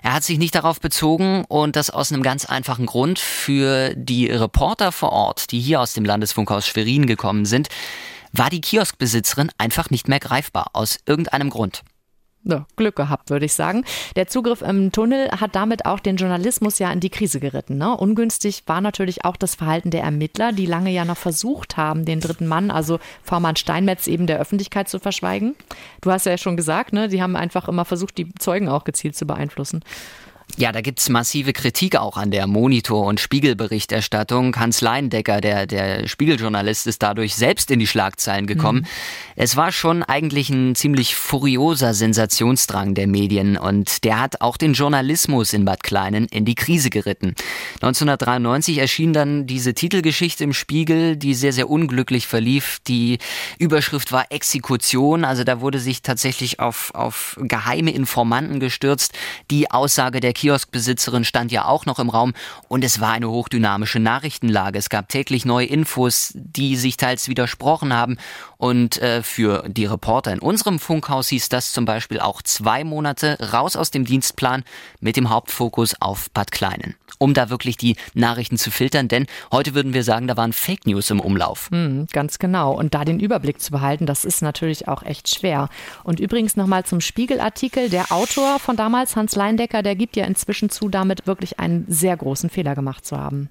Er 0.03 0.13
hat 0.13 0.23
sich 0.23 0.37
nicht 0.37 0.53
darauf 0.53 0.79
bezogen 0.79 1.45
und 1.47 1.75
das 1.75 1.89
aus 1.89 2.11
einem 2.11 2.21
ganz 2.21 2.45
einfachen 2.45 2.85
Grund. 2.85 3.17
Für 3.17 3.95
die 3.95 4.27
Reporter 4.27 4.91
vor 4.91 5.13
Ort, 5.13 5.51
die 5.51 5.59
hier 5.59 5.81
aus 5.81 5.93
dem 5.93 6.05
Landesfunkhaus 6.05 6.67
Schwerin 6.67 7.07
gekommen 7.07 7.45
sind, 7.45 7.69
war 8.33 8.49
die 8.49 8.61
Kioskbesitzerin 8.61 9.49
einfach 9.57 9.89
nicht 9.89 10.07
mehr 10.07 10.19
greifbar, 10.19 10.71
aus 10.73 10.99
irgendeinem 11.07 11.49
Grund 11.49 11.83
ja, 12.45 12.65
Glück 12.75 12.95
gehabt, 12.95 13.29
würde 13.29 13.45
ich 13.45 13.53
sagen. 13.53 13.85
Der 14.15 14.27
Zugriff 14.27 14.61
im 14.61 14.91
Tunnel 14.91 15.29
hat 15.31 15.55
damit 15.55 15.85
auch 15.85 15.99
den 15.99 16.17
Journalismus 16.17 16.79
ja 16.79 16.91
in 16.91 16.99
die 16.99 17.09
Krise 17.09 17.39
geritten. 17.39 17.77
Ne? 17.77 17.95
Ungünstig 17.95 18.63
war 18.67 18.81
natürlich 18.81 19.25
auch 19.25 19.37
das 19.37 19.55
Verhalten 19.55 19.91
der 19.91 20.03
Ermittler, 20.03 20.51
die 20.51 20.65
lange 20.65 20.91
ja 20.91 21.05
noch 21.05 21.17
versucht 21.17 21.77
haben, 21.77 22.05
den 22.05 22.19
dritten 22.19 22.47
Mann, 22.47 22.71
also 22.71 22.99
V-Mann 23.23 23.55
Steinmetz, 23.55 24.07
eben 24.07 24.27
der 24.27 24.39
Öffentlichkeit 24.39 24.89
zu 24.89 24.99
verschweigen. 24.99 25.55
Du 26.01 26.11
hast 26.11 26.25
ja 26.25 26.37
schon 26.37 26.57
gesagt, 26.57 26.93
ne? 26.93 27.07
die 27.07 27.21
haben 27.21 27.35
einfach 27.35 27.67
immer 27.67 27.85
versucht, 27.85 28.17
die 28.17 28.33
Zeugen 28.35 28.67
auch 28.67 28.83
gezielt 28.83 29.15
zu 29.15 29.25
beeinflussen. 29.25 29.83
Ja, 30.55 30.71
da 30.71 30.81
gibt's 30.81 31.09
massive 31.09 31.51
Kritik 31.51 31.95
auch 31.95 32.15
an 32.15 32.29
der 32.29 32.45
Monitor- 32.45 33.07
und 33.07 33.19
Spiegelberichterstattung. 33.19 34.55
Hans 34.55 34.81
Leindecker, 34.81 35.41
der, 35.41 35.65
der 35.65 36.07
Spiegeljournalist, 36.07 36.85
ist 36.85 37.01
dadurch 37.01 37.33
selbst 37.35 37.71
in 37.71 37.79
die 37.79 37.87
Schlagzeilen 37.87 38.45
gekommen. 38.45 38.81
Mhm. 38.81 38.87
Es 39.35 39.55
war 39.55 39.71
schon 39.71 40.03
eigentlich 40.03 40.51
ein 40.51 40.75
ziemlich 40.75 41.15
furioser 41.15 41.95
Sensationsdrang 41.95 42.93
der 42.93 43.07
Medien 43.07 43.57
und 43.57 44.03
der 44.03 44.19
hat 44.19 44.41
auch 44.41 44.57
den 44.57 44.73
Journalismus 44.73 45.53
in 45.53 45.65
Bad 45.65 45.81
Kleinen 45.81 46.27
in 46.27 46.45
die 46.45 46.53
Krise 46.53 46.91
geritten. 46.91 47.33
1993 47.81 48.77
erschien 48.77 49.11
dann 49.11 49.47
diese 49.47 49.73
Titelgeschichte 49.73 50.43
im 50.43 50.53
Spiegel, 50.53 51.17
die 51.17 51.33
sehr, 51.33 51.53
sehr 51.53 51.67
unglücklich 51.67 52.27
verlief. 52.27 52.79
Die 52.87 53.17
Überschrift 53.57 54.11
war 54.11 54.25
Exekution, 54.29 55.25
also 55.25 55.43
da 55.43 55.61
wurde 55.61 55.79
sich 55.79 56.03
tatsächlich 56.03 56.59
auf, 56.59 56.93
auf 56.93 57.39
geheime 57.41 57.89
Informanten 57.89 58.59
gestürzt. 58.59 59.13
Die 59.49 59.71
Aussage 59.71 60.19
der 60.19 60.33
Kioskbesitzerin 60.43 61.23
stand 61.23 61.53
ja 61.53 61.63
auch 61.63 61.85
noch 61.85 61.99
im 61.99 62.09
Raum 62.09 62.33
und 62.67 62.83
es 62.83 62.99
war 62.99 63.13
eine 63.13 63.29
hochdynamische 63.29 63.99
Nachrichtenlage. 63.99 64.77
Es 64.77 64.89
gab 64.89 65.07
täglich 65.07 65.45
neue 65.45 65.67
Infos, 65.67 66.33
die 66.35 66.75
sich 66.75 66.97
teils 66.97 67.29
widersprochen 67.29 67.93
haben 67.93 68.17
und 68.57 69.01
äh, 69.01 69.23
für 69.23 69.63
die 69.69 69.85
Reporter 69.85 70.33
in 70.33 70.39
unserem 70.39 70.79
Funkhaus 70.79 71.29
hieß 71.29 71.47
das 71.47 71.71
zum 71.71 71.85
Beispiel 71.85 72.19
auch 72.19 72.41
zwei 72.41 72.83
Monate 72.83 73.37
raus 73.53 73.77
aus 73.77 73.89
dem 73.89 74.03
Dienstplan 74.03 74.65
mit 74.99 75.15
dem 75.15 75.29
Hauptfokus 75.29 75.95
auf 76.01 76.29
Bad 76.31 76.51
Kleinen 76.51 76.95
um 77.23 77.33
da 77.33 77.49
wirklich 77.49 77.77
die 77.77 77.95
Nachrichten 78.13 78.57
zu 78.57 78.69
filtern, 78.69 79.07
denn 79.07 79.27
heute 79.51 79.73
würden 79.75 79.93
wir 79.93 80.03
sagen, 80.03 80.27
da 80.27 80.35
waren 80.35 80.51
Fake 80.51 80.85
News 80.85 81.09
im 81.09 81.19
Umlauf. 81.19 81.69
Hm, 81.71 82.07
ganz 82.11 82.37
genau. 82.37 82.73
Und 82.73 82.93
da 82.93 83.05
den 83.05 83.19
Überblick 83.19 83.61
zu 83.61 83.71
behalten, 83.71 84.05
das 84.05 84.25
ist 84.25 84.41
natürlich 84.41 84.87
auch 84.87 85.03
echt 85.03 85.33
schwer. 85.33 85.69
Und 86.03 86.19
übrigens 86.19 86.57
nochmal 86.57 86.83
zum 86.83 86.99
Spiegelartikel. 86.99 87.89
Der 87.89 88.11
Autor 88.11 88.59
von 88.59 88.75
damals, 88.75 89.15
Hans 89.15 89.35
Leindecker, 89.35 89.81
der 89.83 89.95
gibt 89.95 90.15
ja 90.17 90.25
inzwischen 90.33 90.69
zu, 90.69 90.89
damit 90.89 91.27
wirklich 91.27 91.59
einen 91.59 91.85
sehr 91.87 92.17
großen 92.17 92.49
Fehler 92.49 92.73
gemacht 92.75 93.05
zu 93.05 93.17
haben. 93.17 93.49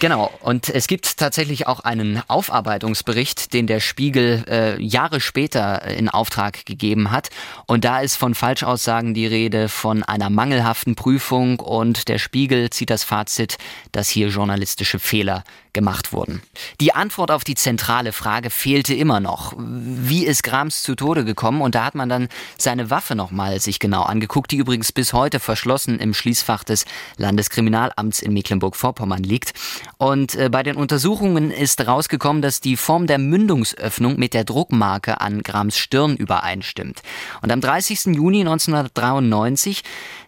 Genau, 0.00 0.30
und 0.40 0.68
es 0.68 0.86
gibt 0.86 1.18
tatsächlich 1.18 1.66
auch 1.66 1.80
einen 1.80 2.20
Aufarbeitungsbericht, 2.26 3.52
den 3.52 3.66
der 3.66 3.80
Spiegel 3.80 4.44
äh, 4.48 4.82
Jahre 4.82 5.20
später 5.20 5.82
in 5.84 6.08
Auftrag 6.08 6.66
gegeben 6.66 7.10
hat. 7.10 7.30
Und 7.66 7.84
da 7.84 8.00
ist 8.00 8.16
von 8.16 8.34
Falschaussagen 8.34 9.14
die 9.14 9.26
Rede 9.26 9.68
von 9.68 10.02
einer 10.02 10.30
mangelhaften 10.30 10.96
Prüfung 10.96 11.60
und 11.60 12.08
der 12.08 12.18
Spiegel 12.18 12.70
zieht 12.70 12.90
das 12.90 13.04
Fazit, 13.04 13.56
dass 13.92 14.08
hier 14.08 14.28
journalistische 14.28 14.98
Fehler 14.98 15.44
gemacht 15.74 16.12
wurden. 16.12 16.40
Die 16.80 16.94
Antwort 16.94 17.30
auf 17.30 17.44
die 17.44 17.54
zentrale 17.54 18.12
Frage 18.12 18.48
fehlte 18.48 18.94
immer 18.94 19.20
noch. 19.20 19.54
Wie 19.58 20.24
ist 20.24 20.42
Grams 20.42 20.82
zu 20.82 20.94
Tode 20.94 21.24
gekommen? 21.24 21.60
Und 21.60 21.74
da 21.74 21.84
hat 21.84 21.94
man 21.94 22.08
dann 22.08 22.28
seine 22.56 22.88
Waffe 22.90 23.14
nochmal 23.14 23.60
sich 23.60 23.78
genau 23.78 24.02
angeguckt, 24.02 24.50
die 24.52 24.56
übrigens 24.56 24.92
bis 24.92 25.12
heute 25.12 25.40
verschlossen 25.40 25.98
im 25.98 26.14
Schließfach 26.14 26.64
des 26.64 26.86
Landeskriminalamts 27.16 28.22
in 28.22 28.32
Mecklenburg-Vorpommern 28.32 29.22
liegt. 29.22 29.52
Und 29.98 30.34
äh, 30.36 30.48
bei 30.48 30.62
den 30.62 30.76
Untersuchungen 30.76 31.50
ist 31.50 31.86
rausgekommen, 31.86 32.40
dass 32.40 32.60
die 32.60 32.76
Form 32.76 33.06
der 33.06 33.18
Mündungsöffnung 33.18 34.18
mit 34.18 34.32
der 34.32 34.44
Druckmarke 34.44 35.20
an 35.20 35.42
Grams 35.42 35.76
Stirn 35.76 36.16
übereinstimmt. 36.16 37.02
Und 37.42 37.52
am 37.52 37.60
30. 37.60 38.06
Juni 38.06 38.40
1993 38.40 39.82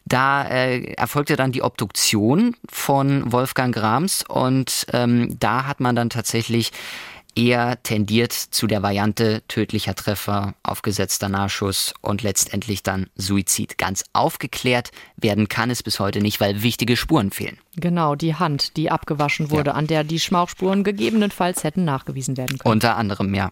da 0.07 0.45
äh, 0.45 0.93
erfolgte 0.93 1.35
dann 1.35 1.51
die 1.51 1.63
Obduktion 1.63 2.55
von 2.69 3.33
Wolfgang 3.33 3.75
Grams 3.75 4.23
und 4.23 4.87
ähm, 4.93 5.36
da 5.43 5.67
hat 5.67 5.81
man 5.81 5.97
dann 5.97 6.11
tatsächlich 6.11 6.73
eher 7.37 7.83
tendiert 7.83 8.33
zu 8.33 8.67
der 8.67 8.83
Variante 8.83 9.43
tödlicher 9.47 9.95
Treffer, 9.95 10.55
aufgesetzter 10.63 11.29
Nachschuss 11.29 11.95
und 12.01 12.23
letztendlich 12.23 12.83
dann 12.83 13.09
Suizid. 13.15 13.79
Ganz 13.79 14.05
aufgeklärt 14.15 14.91
werden 15.17 15.49
kann 15.49 15.71
es 15.71 15.83
bis 15.83 16.01
heute 16.01 16.21
nicht, 16.21 16.41
weil 16.41 16.63
wichtige 16.63 16.97
Spuren 16.97 17.31
fehlen. 17.31 17.59
Genau, 17.77 18.15
die 18.15 18.35
Hand, 18.35 18.79
die 18.79 18.91
abgewaschen 18.91 19.51
wurde, 19.51 19.71
ja. 19.71 19.77
an 19.77 19.87
der 19.87 20.03
die 20.03 20.19
Schmauchspuren 20.19 20.83
gegebenenfalls 20.83 21.63
hätten 21.63 21.85
nachgewiesen 21.85 22.39
werden 22.39 22.57
können. 22.59 22.73
Unter 22.73 22.97
anderem, 22.97 23.35
ja. 23.35 23.51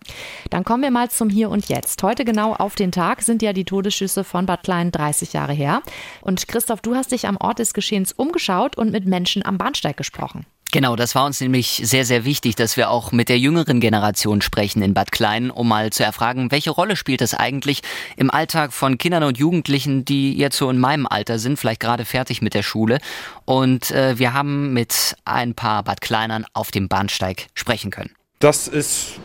Dann 0.49 0.64
kommen 0.64 0.83
wir 0.83 0.90
mal 0.90 1.11
zum 1.11 1.29
Hier 1.29 1.51
und 1.51 1.68
Jetzt. 1.68 2.03
Heute 2.03 2.25
genau 2.25 2.55
auf 2.55 2.75
den 2.75 2.90
Tag 2.90 3.20
sind 3.20 3.42
ja 3.42 3.53
die 3.53 3.66
Todesschüsse 3.66 4.25
von 4.25 4.47
Bad 4.47 4.62
Klein 4.62 4.92
30 4.92 5.35
Jahre 5.35 5.53
her. 5.53 5.83
Und 6.23 6.49
Christoph, 6.49 6.81
du 6.81 6.94
hast 6.94 7.12
dich 7.12 7.29
am 7.29 7.37
Ort 7.37 7.59
des 7.59 7.75
Geschehens 7.75 8.12
umgeschaut 8.12 8.77
und 8.77 8.92
mit 8.92 9.05
Menschen 9.05 9.44
am 9.44 9.59
Bahnsteig 9.59 9.99
gesprochen. 9.99 10.47
Genau, 10.72 10.96
das 10.96 11.14
war 11.14 11.24
uns 11.24 11.40
nämlich 11.40 11.83
sehr, 11.85 12.05
sehr 12.05 12.24
wichtig, 12.24 12.57
dass 12.57 12.77
wir 12.77 12.90
auch 12.90 13.12
mit 13.12 13.29
der 13.29 13.38
jüngeren 13.38 13.79
Generation 13.79 14.42
sprechen 14.42 14.83
in 14.83 14.92
Bad 14.92 15.12
Klein, 15.12 15.53
um 15.53 15.68
mal 15.68 15.90
zu 15.90 16.03
erfragen, 16.03 16.50
welche 16.50 16.72
Rolle 16.72 16.96
spielt 16.96 17.20
das 17.20 17.33
eigentlich 17.33 17.83
im 18.16 18.29
Alltag 18.29 18.72
von 18.72 18.98
Kindern 18.98 19.22
und 19.22 19.38
Jugendlichen, 19.38 20.05
die 20.05 20.37
jetzt 20.37 20.57
so 20.57 20.68
in 20.70 20.79
meinem 20.79 21.07
Alter 21.07 21.38
sind, 21.38 21.61
vielleicht 21.61 21.79
gerade 21.79 22.05
fertig 22.05 22.42
mit 22.42 22.55
der 22.55 22.64
Schule. 22.64 22.98
Und 23.44 23.92
äh, 23.92 24.18
wir 24.18 24.33
haben 24.33 24.72
mit 24.72 25.14
ein 25.24 25.55
paar 25.55 25.85
Bad 25.85 26.00
Kleinern 26.00 26.44
auf 26.55 26.72
dem 26.72 26.88
Bahnsteig 26.88 27.46
sprechen 27.55 27.92
können. 27.92 28.11
Das 28.40 28.66
ist 28.66 29.20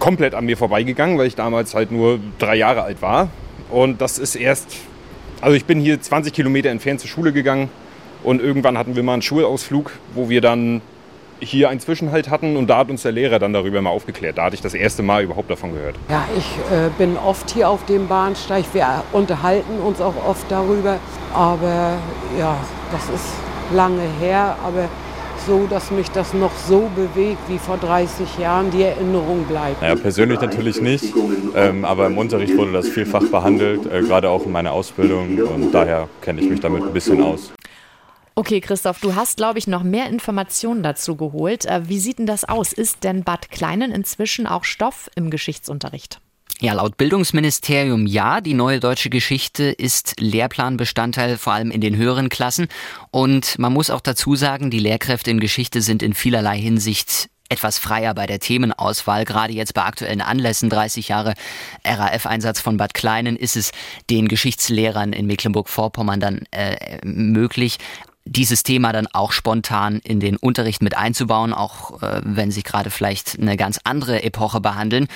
komplett 0.00 0.34
an 0.34 0.44
mir 0.44 0.56
vorbeigegangen, 0.56 1.18
weil 1.18 1.28
ich 1.28 1.36
damals 1.36 1.74
halt 1.74 1.92
nur 1.92 2.18
drei 2.40 2.56
Jahre 2.56 2.82
alt 2.82 3.00
war. 3.00 3.30
Und 3.70 4.00
das 4.00 4.18
ist 4.18 4.34
erst, 4.34 4.74
also 5.40 5.54
ich 5.56 5.66
bin 5.66 5.80
hier 5.80 6.00
20 6.00 6.32
Kilometer 6.32 6.70
entfernt 6.70 6.98
zur 6.98 7.08
Schule 7.08 7.32
gegangen 7.32 7.68
und 8.22 8.40
irgendwann 8.40 8.78
hatten 8.78 8.96
wir 8.96 9.02
mal 9.02 9.14
einen 9.14 9.22
Schulausflug, 9.22 9.92
wo 10.14 10.28
wir 10.28 10.40
dann 10.40 10.82
hier 11.40 11.70
einen 11.70 11.80
Zwischenhalt 11.80 12.30
hatten 12.30 12.56
und 12.56 12.68
da 12.68 12.78
hat 12.78 12.90
uns 12.90 13.02
der 13.02 13.12
Lehrer 13.12 13.38
dann 13.38 13.52
darüber 13.52 13.80
mal 13.80 13.90
aufgeklärt. 13.90 14.38
Da 14.38 14.44
hatte 14.44 14.54
ich 14.54 14.60
das 14.60 14.74
erste 14.74 15.02
Mal 15.02 15.24
überhaupt 15.24 15.50
davon 15.50 15.72
gehört. 15.72 15.96
Ja, 16.08 16.24
ich 16.36 16.44
äh, 16.74 16.90
bin 16.98 17.16
oft 17.16 17.50
hier 17.50 17.68
auf 17.68 17.84
dem 17.86 18.08
Bahnsteig. 18.08 18.64
Wir 18.72 19.02
unterhalten 19.12 19.78
uns 19.84 20.00
auch 20.00 20.14
oft 20.26 20.50
darüber. 20.50 20.98
Aber 21.34 21.98
ja, 22.38 22.56
das 22.92 23.08
ist 23.08 23.32
lange 23.74 24.02
her. 24.20 24.56
Aber 24.64 24.88
so, 25.46 25.66
dass 25.68 25.90
mich 25.90 26.10
das 26.10 26.34
noch 26.34 26.52
so 26.68 26.90
bewegt 26.94 27.38
wie 27.48 27.58
vor 27.58 27.78
30 27.78 28.38
Jahren, 28.38 28.70
die 28.70 28.82
Erinnerung 28.82 29.44
bleibt. 29.44 29.80
Naja, 29.80 29.94
persönlich 29.96 30.40
natürlich 30.40 30.80
nicht, 30.82 31.14
ähm, 31.56 31.84
aber 31.84 32.06
im 32.06 32.18
Unterricht 32.18 32.56
wurde 32.58 32.72
das 32.72 32.88
vielfach 32.88 33.24
behandelt, 33.24 33.86
äh, 33.90 34.02
gerade 34.02 34.28
auch 34.28 34.44
in 34.44 34.52
meiner 34.52 34.72
Ausbildung 34.72 35.38
und 35.38 35.72
daher 35.72 36.08
kenne 36.20 36.42
ich 36.42 36.50
mich 36.50 36.60
damit 36.60 36.82
ein 36.82 36.92
bisschen 36.92 37.22
aus. 37.22 37.52
Okay, 38.40 38.62
Christoph, 38.62 39.00
du 39.00 39.14
hast, 39.16 39.36
glaube 39.36 39.58
ich, 39.58 39.66
noch 39.66 39.82
mehr 39.82 40.08
Informationen 40.08 40.82
dazu 40.82 41.14
geholt. 41.14 41.66
Äh, 41.66 41.90
wie 41.90 41.98
sieht 41.98 42.18
denn 42.18 42.24
das 42.24 42.46
aus? 42.46 42.72
Ist 42.72 43.04
denn 43.04 43.22
Bad 43.22 43.50
Kleinen 43.50 43.92
inzwischen 43.92 44.46
auch 44.46 44.64
Stoff 44.64 45.10
im 45.14 45.28
Geschichtsunterricht? 45.28 46.22
Ja, 46.58 46.72
laut 46.72 46.96
Bildungsministerium 46.96 48.06
ja. 48.06 48.40
Die 48.40 48.54
neue 48.54 48.80
deutsche 48.80 49.10
Geschichte 49.10 49.64
ist 49.64 50.14
Lehrplanbestandteil, 50.20 51.36
vor 51.36 51.52
allem 51.52 51.70
in 51.70 51.82
den 51.82 51.98
höheren 51.98 52.30
Klassen. 52.30 52.68
Und 53.10 53.58
man 53.58 53.74
muss 53.74 53.90
auch 53.90 54.00
dazu 54.00 54.36
sagen, 54.36 54.70
die 54.70 54.78
Lehrkräfte 54.78 55.30
in 55.30 55.38
Geschichte 55.38 55.82
sind 55.82 56.02
in 56.02 56.14
vielerlei 56.14 56.58
Hinsicht 56.58 57.28
etwas 57.50 57.78
freier 57.78 58.14
bei 58.14 58.26
der 58.26 58.38
Themenauswahl. 58.38 59.26
Gerade 59.26 59.52
jetzt 59.52 59.74
bei 59.74 59.82
aktuellen 59.82 60.22
Anlässen, 60.22 60.70
30 60.70 61.08
Jahre 61.08 61.34
RAF-Einsatz 61.84 62.60
von 62.60 62.78
Bad 62.78 62.94
Kleinen, 62.94 63.36
ist 63.36 63.56
es 63.56 63.72
den 64.08 64.28
Geschichtslehrern 64.28 65.12
in 65.12 65.26
Mecklenburg-Vorpommern 65.26 66.20
dann 66.20 66.42
äh, 66.52 67.04
möglich, 67.04 67.78
dieses 68.24 68.62
Thema 68.62 68.92
dann 68.92 69.06
auch 69.06 69.32
spontan 69.32 70.00
in 70.04 70.20
den 70.20 70.36
Unterricht 70.36 70.82
mit 70.82 70.96
einzubauen, 70.96 71.52
auch 71.52 72.02
äh, 72.02 72.20
wenn 72.24 72.50
sie 72.50 72.62
gerade 72.62 72.90
vielleicht 72.90 73.38
eine 73.38 73.56
ganz 73.56 73.80
andere 73.84 74.22
Epoche 74.22 74.60
behandeln. 74.60 75.08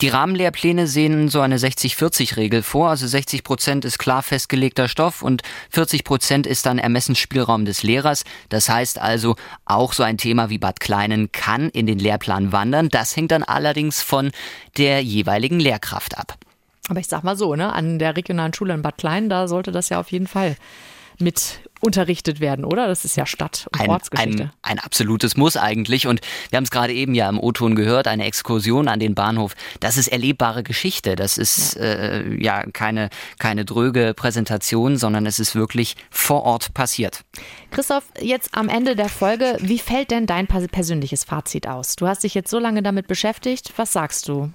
Die 0.00 0.08
Rahmenlehrpläne 0.08 0.88
sehen 0.88 1.28
so 1.28 1.40
eine 1.40 1.56
60-40-Regel 1.56 2.62
vor. 2.62 2.90
Also 2.90 3.06
60 3.06 3.44
Prozent 3.44 3.84
ist 3.84 3.98
klar 3.98 4.22
festgelegter 4.22 4.88
Stoff 4.88 5.22
und 5.22 5.42
40 5.70 6.02
Prozent 6.02 6.46
ist 6.46 6.66
dann 6.66 6.78
Ermessensspielraum 6.78 7.64
des 7.64 7.84
Lehrers. 7.84 8.24
Das 8.48 8.68
heißt 8.68 9.00
also, 9.00 9.36
auch 9.64 9.92
so 9.92 10.02
ein 10.02 10.18
Thema 10.18 10.50
wie 10.50 10.58
Bad 10.58 10.80
Kleinen 10.80 11.30
kann 11.30 11.70
in 11.70 11.86
den 11.86 11.98
Lehrplan 11.98 12.50
wandern. 12.50 12.88
Das 12.88 13.16
hängt 13.16 13.30
dann 13.30 13.44
allerdings 13.44 14.02
von 14.02 14.32
der 14.78 15.00
jeweiligen 15.02 15.60
Lehrkraft 15.60 16.18
ab. 16.18 16.36
Aber 16.88 16.98
ich 16.98 17.06
sag 17.06 17.22
mal 17.22 17.36
so, 17.36 17.54
ne, 17.54 17.72
an 17.72 17.98
der 17.98 18.16
regionalen 18.16 18.52
Schule 18.52 18.74
in 18.74 18.82
Bad 18.82 18.98
Kleinen, 18.98 19.28
da 19.28 19.46
sollte 19.46 19.70
das 19.70 19.90
ja 19.90 20.00
auf 20.00 20.10
jeden 20.10 20.26
Fall 20.26 20.56
mit 21.18 21.60
unterrichtet 21.84 22.40
werden, 22.40 22.64
oder? 22.64 22.86
Das 22.86 23.04
ist 23.04 23.16
ja 23.16 23.26
Stadt- 23.26 23.66
und 23.72 23.80
ein, 23.80 23.90
Ortsgeschichte. 23.90 24.44
Ein, 24.44 24.50
ein 24.62 24.78
absolutes 24.78 25.36
Muss 25.36 25.56
eigentlich. 25.56 26.06
Und 26.06 26.20
wir 26.50 26.56
haben 26.56 26.64
es 26.64 26.70
gerade 26.70 26.92
eben 26.92 27.14
ja 27.14 27.28
im 27.28 27.38
O-Ton 27.38 27.74
gehört, 27.74 28.08
eine 28.08 28.24
Exkursion 28.24 28.88
an 28.88 28.98
den 28.98 29.14
Bahnhof. 29.14 29.54
Das 29.80 29.96
ist 29.96 30.08
erlebbare 30.08 30.62
Geschichte. 30.62 31.16
Das 31.16 31.38
ist 31.38 31.76
ja, 31.76 31.82
äh, 31.82 32.42
ja 32.42 32.64
keine, 32.72 33.10
keine 33.38 33.64
dröge 33.64 34.14
Präsentation, 34.14 34.96
sondern 34.96 35.26
es 35.26 35.38
ist 35.38 35.54
wirklich 35.54 35.96
vor 36.10 36.42
Ort 36.42 36.74
passiert. 36.74 37.20
Christoph, 37.70 38.04
jetzt 38.20 38.50
am 38.52 38.68
Ende 38.68 38.96
der 38.96 39.08
Folge, 39.08 39.56
wie 39.60 39.78
fällt 39.78 40.10
denn 40.10 40.26
dein 40.26 40.46
persönliches 40.46 41.24
Fazit 41.24 41.66
aus? 41.66 41.96
Du 41.96 42.06
hast 42.06 42.22
dich 42.22 42.34
jetzt 42.34 42.50
so 42.50 42.58
lange 42.58 42.82
damit 42.82 43.06
beschäftigt. 43.06 43.72
Was 43.76 43.92
sagst 43.92 44.28
du? 44.28 44.50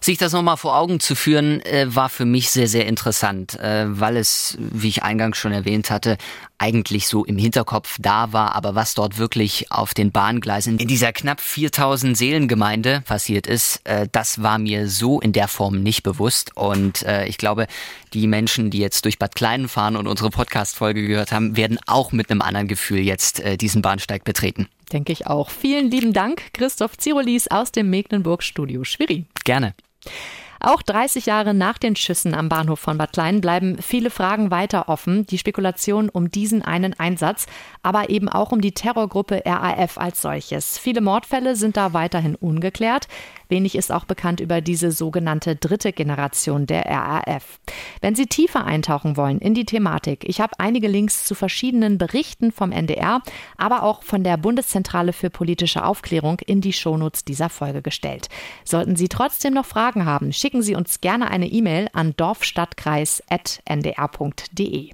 Sich 0.00 0.18
das 0.18 0.32
nochmal 0.32 0.56
vor 0.56 0.76
Augen 0.76 1.00
zu 1.00 1.14
führen, 1.14 1.60
äh, 1.62 1.86
war 1.88 2.08
für 2.08 2.24
mich 2.24 2.50
sehr, 2.50 2.68
sehr 2.68 2.86
interessant, 2.86 3.58
äh, 3.58 3.84
weil 3.88 4.16
es, 4.16 4.56
wie 4.58 4.88
ich 4.88 5.02
eingangs 5.02 5.36
schon 5.38 5.52
erwähnt 5.52 5.90
hatte, 5.90 6.16
eigentlich 6.58 7.06
so 7.06 7.24
im 7.24 7.36
Hinterkopf 7.36 7.96
da 8.00 8.32
war, 8.32 8.54
aber 8.54 8.74
was 8.74 8.94
dort 8.94 9.18
wirklich 9.18 9.70
auf 9.70 9.92
den 9.92 10.10
Bahngleisen 10.12 10.78
in 10.78 10.88
dieser 10.88 11.12
knapp 11.12 11.40
4000 11.40 12.16
Seelengemeinde 12.16 13.02
passiert 13.04 13.46
ist, 13.46 13.80
äh, 13.84 14.08
das 14.10 14.42
war 14.42 14.58
mir 14.58 14.88
so 14.88 15.20
in 15.20 15.32
der 15.32 15.48
Form 15.48 15.82
nicht 15.82 16.02
bewusst 16.02 16.56
und 16.56 17.04
ich 17.26 17.38
glaube, 17.38 17.66
die 18.12 18.26
Menschen, 18.26 18.70
die 18.70 18.78
jetzt 18.78 19.04
durch 19.04 19.18
Bad 19.18 19.34
Kleinen 19.34 19.68
fahren 19.68 19.96
und 19.96 20.06
unsere 20.06 20.30
Podcast-Folge 20.30 21.06
gehört 21.06 21.32
haben, 21.32 21.56
werden 21.56 21.78
auch 21.86 22.12
mit 22.12 22.30
einem 22.30 22.42
anderen 22.42 22.68
Gefühl 22.68 23.00
jetzt 23.00 23.42
diesen 23.60 23.82
Bahnsteig 23.82 24.24
betreten. 24.24 24.68
Denke 24.92 25.12
ich 25.12 25.26
auch. 25.26 25.50
Vielen 25.50 25.90
lieben 25.90 26.12
Dank, 26.12 26.52
Christoph 26.52 26.96
Zirolis 26.96 27.48
aus 27.48 27.72
dem 27.72 27.90
Mecklenburg-Studio 27.90 28.84
Schwerin. 28.84 29.26
Gerne. 29.44 29.74
Auch 30.60 30.82
30 30.82 31.26
Jahre 31.26 31.54
nach 31.54 31.78
den 31.78 31.96
Schüssen 31.96 32.34
am 32.34 32.48
Bahnhof 32.48 32.80
von 32.80 32.96
Bad 32.96 33.12
Klein 33.12 33.40
bleiben 33.40 33.76
viele 33.80 34.10
Fragen 34.10 34.50
weiter 34.50 34.88
offen. 34.88 35.26
Die 35.26 35.38
Spekulation 35.38 36.08
um 36.08 36.30
diesen 36.30 36.62
einen 36.62 36.98
Einsatz, 36.98 37.46
aber 37.82 38.10
eben 38.10 38.28
auch 38.28 38.52
um 38.52 38.60
die 38.60 38.72
Terrorgruppe 38.72 39.42
RAF 39.44 39.98
als 39.98 40.22
solches. 40.22 40.78
Viele 40.78 41.02
Mordfälle 41.02 41.56
sind 41.56 41.76
da 41.76 41.92
weiterhin 41.92 42.34
ungeklärt. 42.36 43.06
Wenig 43.48 43.76
ist 43.76 43.92
auch 43.92 44.04
bekannt 44.04 44.40
über 44.40 44.60
diese 44.60 44.92
sogenannte 44.92 45.56
dritte 45.56 45.92
Generation 45.92 46.66
der 46.66 46.86
RAF. 46.86 47.60
Wenn 48.00 48.14
Sie 48.14 48.26
tiefer 48.26 48.64
eintauchen 48.64 49.16
wollen 49.16 49.38
in 49.38 49.54
die 49.54 49.64
Thematik, 49.64 50.28
ich 50.28 50.40
habe 50.40 50.58
einige 50.58 50.88
Links 50.88 51.24
zu 51.24 51.34
verschiedenen 51.34 51.98
Berichten 51.98 52.52
vom 52.52 52.72
NDR, 52.72 53.22
aber 53.56 53.82
auch 53.82 54.02
von 54.02 54.24
der 54.24 54.36
Bundeszentrale 54.36 55.12
für 55.12 55.30
politische 55.30 55.84
Aufklärung 55.84 56.40
in 56.40 56.60
die 56.60 56.72
Shownotes 56.72 57.24
dieser 57.24 57.48
Folge 57.48 57.82
gestellt. 57.82 58.28
Sollten 58.64 58.96
Sie 58.96 59.08
trotzdem 59.08 59.54
noch 59.54 59.66
Fragen 59.66 60.04
haben, 60.04 60.32
schicken 60.32 60.62
Sie 60.62 60.74
uns 60.74 61.00
gerne 61.00 61.30
eine 61.30 61.46
E-Mail 61.46 61.88
an 61.92 62.14
dorfstadtkreis.ndr.de. 62.16 64.90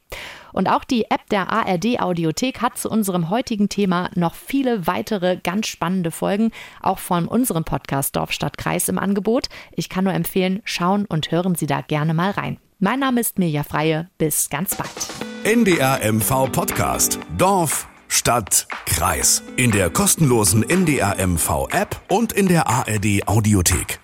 Und 0.52 0.68
auch 0.68 0.84
die 0.84 1.10
App 1.10 1.28
der 1.30 1.50
ARD 1.50 2.00
Audiothek 2.00 2.60
hat 2.60 2.78
zu 2.78 2.90
unserem 2.90 3.30
heutigen 3.30 3.68
Thema 3.68 4.10
noch 4.14 4.34
viele 4.34 4.86
weitere 4.86 5.36
ganz 5.36 5.66
spannende 5.66 6.10
Folgen, 6.10 6.50
auch 6.80 6.98
von 6.98 7.26
unserem 7.26 7.64
Podcast 7.64 8.16
Dorfstadtkreis 8.16 8.88
im 8.88 8.98
Angebot. 8.98 9.48
Ich 9.72 9.88
kann 9.88 10.04
nur 10.04 10.14
empfehlen, 10.14 10.60
schauen 10.64 11.06
und 11.06 11.30
hören 11.30 11.54
Sie 11.54 11.66
da 11.66 11.80
gerne 11.80 12.14
mal 12.14 12.30
rein. 12.30 12.58
Mein 12.78 12.98
Name 12.98 13.20
ist 13.20 13.38
Mirja 13.38 13.62
Freie. 13.62 14.10
Bis 14.18 14.50
ganz 14.50 14.74
bald. 14.74 14.90
NDR 15.44 16.00
MV 16.12 16.50
Podcast. 16.50 17.18
Dorf, 17.38 17.86
Stadt, 18.08 18.66
Kreis. 18.86 19.42
In 19.56 19.70
der 19.70 19.88
kostenlosen 19.88 20.68
NDR 20.68 21.16
MV 21.26 21.68
App 21.70 22.00
und 22.08 22.32
in 22.32 22.48
der 22.48 22.66
ARD 22.68 23.26
Audiothek. 23.26 24.01